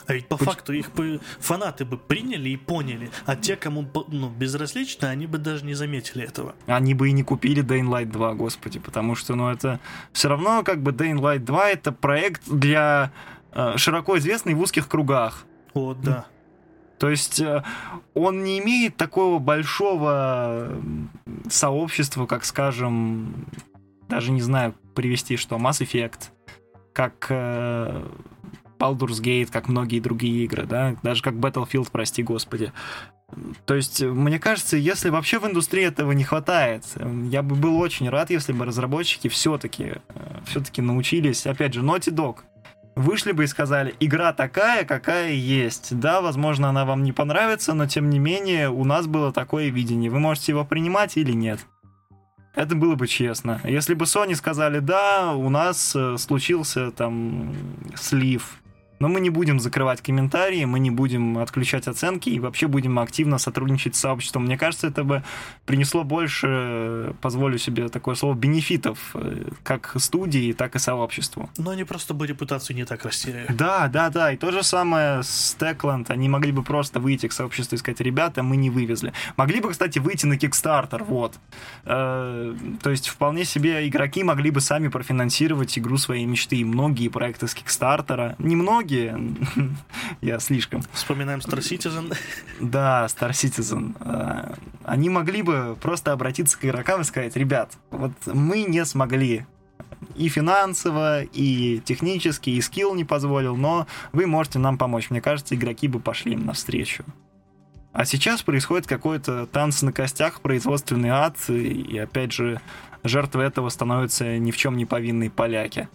[0.07, 0.47] А ведь по Поч...
[0.47, 5.37] факту их бы фанаты бы приняли и поняли, а те, кому ну, безразлично, они бы
[5.37, 6.55] даже не заметили этого.
[6.65, 9.79] Они бы и не купили Dying Light 2, господи, потому что, ну, это
[10.13, 13.11] все равно как бы Dying Light 2 это проект для
[13.51, 15.45] э, широко известный в узких кругах.
[15.75, 16.25] Вот, да.
[16.99, 17.63] То есть э,
[18.13, 20.77] он не имеет такого большого
[21.49, 23.45] сообщества, как, скажем,
[24.09, 26.31] даже не знаю привести, что Mass Effect,
[26.93, 28.03] как э,
[28.77, 32.73] Baldur's Gate, как многие другие игры, да, даже как Battlefield, прости господи.
[33.65, 36.83] То есть, мне кажется, если вообще в индустрии этого не хватает,
[37.29, 39.93] я бы был очень рад, если бы разработчики все-таки
[40.47, 42.37] все-таки научились, опять же, Naughty Dog,
[42.95, 45.97] вышли бы и сказали, игра такая, какая есть.
[45.97, 50.09] Да, возможно, она вам не понравится, но тем не менее у нас было такое видение.
[50.09, 51.59] Вы можете его принимать или нет.
[52.55, 53.61] Это было бы честно.
[53.63, 57.55] Если бы Sony сказали, да, у нас э, случился там
[57.95, 58.58] слив,
[58.99, 63.37] но мы не будем закрывать комментарии, мы не будем отключать оценки и вообще будем активно
[63.37, 64.45] сотрудничать с сообществом.
[64.45, 65.23] Мне кажется, это бы
[65.65, 71.49] принесло больше, позволю себе такое слово, бенефитов э, как студии, так и сообществу.
[71.57, 73.47] Но они просто бы репутацию не так растеряли.
[73.49, 74.31] Да, да, да.
[74.31, 76.05] И то же самое с Techland.
[76.09, 79.13] Они могли бы просто выйти к сообществу и сказать, ребята, мы не вывезли.
[79.37, 81.35] Могли бы, кстати, выйти на Kickstarter, вот.
[81.85, 86.57] Э, то есть вполне себе игроки могли бы сами профинансировать игру своей мечты.
[86.57, 89.37] И многие проекты с Kickstarter, немногие, многие,
[90.21, 90.81] я слишком.
[90.93, 92.15] Вспоминаем Star Citizen.
[92.59, 93.95] Да, Star Citizen.
[93.99, 99.45] А, они могли бы просто обратиться к игрокам и сказать, ребят, вот мы не смогли
[100.15, 105.09] и финансово, и технически, и скилл не позволил, но вы можете нам помочь.
[105.09, 107.03] Мне кажется, игроки бы пошли им навстречу.
[107.91, 112.61] А сейчас происходит какой-то танц на костях, производственный ад, и опять же,
[113.03, 115.89] жертвой этого становятся ни в чем не повинные поляки.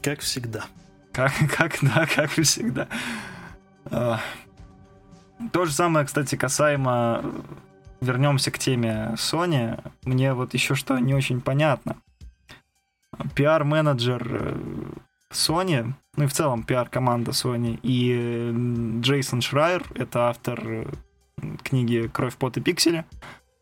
[0.00, 0.64] Как всегда.
[1.14, 2.88] Как, как, да, как и всегда.
[3.86, 4.20] А,
[5.52, 7.22] то же самое, кстати, касаемо...
[8.00, 9.82] Вернемся к теме Sony.
[10.02, 11.96] Мне вот еще что не очень понятно.
[13.34, 14.56] Пиар-менеджер э,
[15.32, 20.86] Sony, ну и в целом пиар-команда Sony, и Джейсон Шрайер, это автор э,
[21.62, 23.06] книги «Кровь, пот и пиксели»,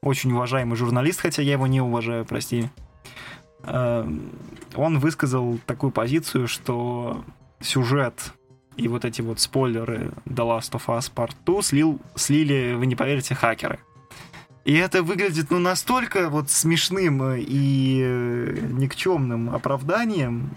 [0.02, 2.68] очень уважаемый журналист, хотя я его не уважаю, прости.
[3.62, 4.04] Э,
[4.74, 7.24] он высказал такую позицию, что
[7.62, 8.32] сюжет
[8.76, 12.96] и вот эти вот спойлеры The Last of Us Part 2 слил, слили, вы не
[12.96, 13.78] поверите, хакеры.
[14.64, 20.50] И это выглядит ну настолько вот смешным и никчемным оправданием,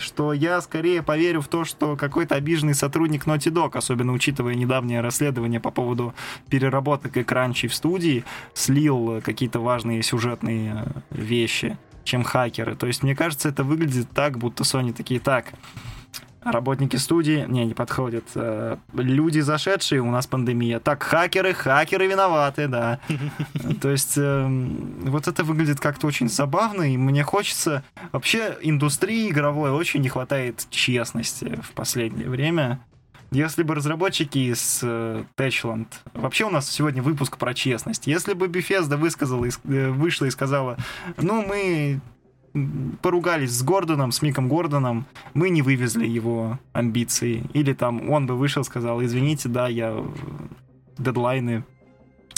[0.00, 5.00] что я скорее поверю в то, что какой-то обиженный сотрудник Naughty Dog, особенно учитывая недавнее
[5.00, 6.14] расследование по поводу
[6.48, 7.22] переработок и
[7.68, 12.74] в студии, слил какие-то важные сюжетные вещи, чем хакеры.
[12.74, 15.52] То есть мне кажется, это выглядит так, будто Sony такие так
[16.44, 18.24] Работники студии, не, не подходят.
[18.34, 20.80] Э, люди зашедшие, у нас пандемия.
[20.80, 22.98] Так, хакеры, хакеры виноваты, да.
[23.80, 27.84] То есть эм, вот это выглядит как-то очень забавно, и мне хочется...
[28.10, 32.80] Вообще индустрии игровой очень не хватает честности в последнее время.
[33.32, 35.86] Если бы разработчики из э, Techland...
[36.12, 38.06] Вообще у нас сегодня выпуск про честность.
[38.06, 40.76] Если бы Bethesda высказала, э, вышла и сказала,
[41.16, 42.00] ну, мы
[43.00, 47.44] поругались с Гордоном, с Миком Гордоном, мы не вывезли его амбиции.
[47.54, 50.04] Или там он бы вышел, сказал, извините, да, я
[50.98, 51.64] дедлайны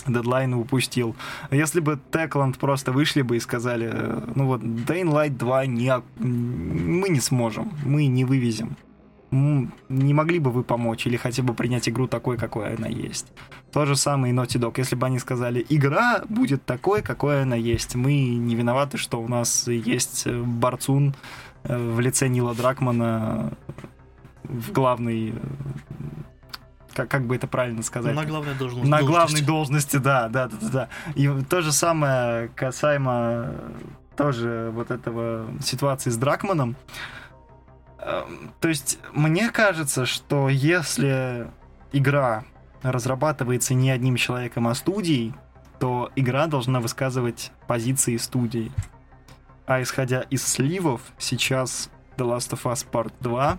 [0.06, 1.16] дедлайны упустил.
[1.50, 3.90] Если бы Techland просто вышли бы и сказали,
[4.34, 8.76] ну вот, Dying Light 2 не, мы не сможем, мы не вывезем
[9.34, 13.32] не могли бы вы помочь или хотя бы принять игру такой, какой она есть.
[13.74, 14.74] То же самое и Naughty Dog.
[14.76, 19.26] Если бы они сказали, игра будет такой, какой она есть, мы не виноваты, что у
[19.26, 21.16] нас есть э, Барцун
[21.64, 23.52] э, в лице Нила Дракмана
[24.44, 25.34] в главной э,
[26.94, 28.14] как, как бы это правильно сказать?
[28.14, 28.88] На главной должности.
[28.88, 30.88] На главной должности, да, да, да, да.
[31.16, 33.54] И то же самое касаемо
[34.16, 36.76] тоже вот этого ситуации с Дракманом.
[37.98, 41.50] Эм, то есть мне кажется, что если
[41.90, 42.44] игра
[42.84, 45.34] разрабатывается не одним человеком, а студией,
[45.80, 48.70] то игра должна высказывать позиции студии.
[49.66, 53.58] А исходя из сливов, сейчас The Last of Us Part 2,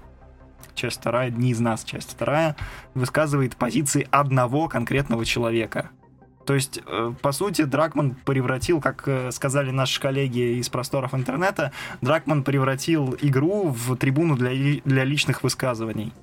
[0.76, 2.56] часть вторая, не из нас часть вторая,
[2.94, 5.90] высказывает позиции одного конкретного человека.
[6.46, 11.72] То есть, э, по сути, Дракман превратил, как э, сказали наши коллеги из просторов интернета,
[12.02, 14.52] Дракман превратил игру в трибуну для,
[14.86, 16.14] для личных высказываний.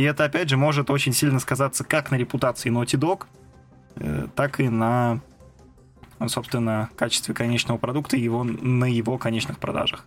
[0.00, 3.26] И это, опять же, может очень сильно сказаться как на репутации Naughty Dog,
[3.96, 5.20] э, так и на,
[6.26, 10.06] собственно, качестве конечного продукта и его, на его конечных продажах.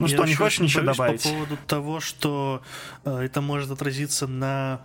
[0.00, 1.22] Ну Я что, не хочешь ничего добавить?
[1.22, 2.60] По поводу того, что
[3.04, 4.80] э, это может отразиться на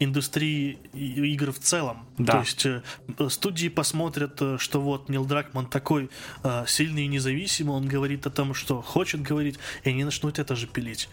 [0.00, 2.06] индустрии игр в целом.
[2.18, 2.32] Да.
[2.34, 2.82] То есть э,
[3.28, 6.10] студии посмотрят, э, что вот Нил Дракман такой
[6.42, 10.56] э, сильный и независимый, он говорит о том, что хочет говорить, и они начнут это
[10.56, 11.08] же пилить.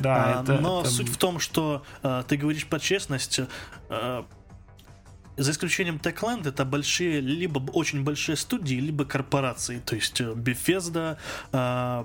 [0.00, 3.40] Да, А, это, но это- суть в том, что э, ты говоришь про честность.
[3.90, 4.22] э,
[5.36, 9.78] за исключением Techland, это большие, либо очень большие студии, либо корпорации.
[9.78, 11.16] То есть Bethesda,
[11.52, 12.04] э,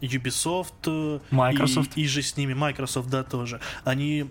[0.00, 1.96] Ubisoft, Microsoft.
[1.96, 3.60] И, и же с ними, Microsoft, да, тоже.
[3.84, 4.26] Они,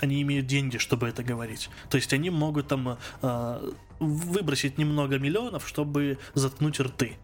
[0.00, 1.70] они имеют деньги, чтобы это говорить.
[1.90, 7.16] То есть они могут там э, выбросить немного миллионов, чтобы заткнуть рты.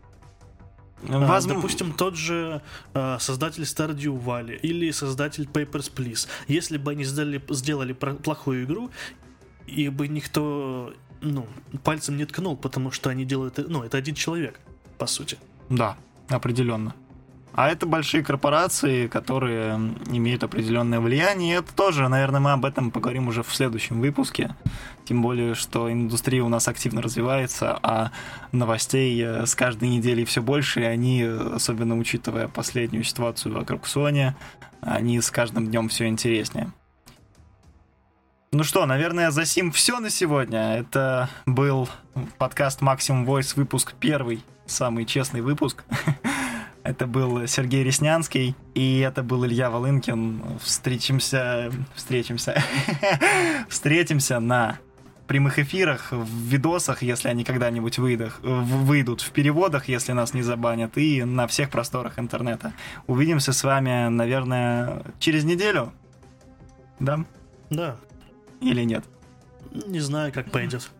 [1.09, 2.63] А, Возм- Допустим, тот же
[2.95, 6.29] э, создатель Stardew Valley или создатель Papers, Please.
[6.49, 8.91] Если бы они сделали, сделали плохую игру,
[9.67, 11.47] их бы никто ну,
[11.85, 13.59] пальцем не ткнул, потому что они делают...
[13.69, 14.61] Ну, это один человек,
[14.99, 15.39] по сути.
[15.71, 15.97] Да,
[16.29, 16.95] определенно.
[17.55, 19.75] А это большие корпорации, которые
[20.11, 21.55] имеют определенное влияние.
[21.55, 24.55] И это тоже, наверное, мы об этом поговорим уже в следующем выпуске.
[25.05, 28.11] Тем более, что индустрия у нас активно развивается, а
[28.53, 33.85] новостей э, с каждой неделей все больше, и они, э, особенно учитывая последнюю ситуацию вокруг
[33.85, 34.33] Sony,
[34.81, 36.73] они с каждым днем все интереснее.
[38.53, 40.77] Ну что, наверное, за сим все на сегодня.
[40.77, 41.89] Это был
[42.39, 45.85] подкаст Максимум Voice, выпуск первый, самый честный выпуск.
[46.85, 50.59] Это был Сергей Реснянский, и это был Илья Волынкин.
[50.61, 52.61] Встретимся, встретимся,
[53.69, 54.79] встретимся на
[55.29, 60.99] прямых эфирах, в видосах, если они когда-нибудь выйдут, выйдут, в переводах, если нас не забанят,
[60.99, 62.73] и на всех просторах интернета.
[63.07, 65.93] Увидимся с вами, наверное, через неделю.
[66.99, 67.25] Да?
[67.71, 67.97] Да,
[68.61, 69.05] Или нет?
[69.87, 70.91] не знаю, как пойдет.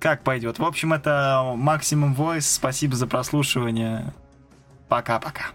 [0.00, 0.58] Как пойдет.
[0.58, 2.40] В общем, это Максимум Voice.
[2.40, 4.12] Спасибо за прослушивание.
[4.88, 5.52] Пока-пока.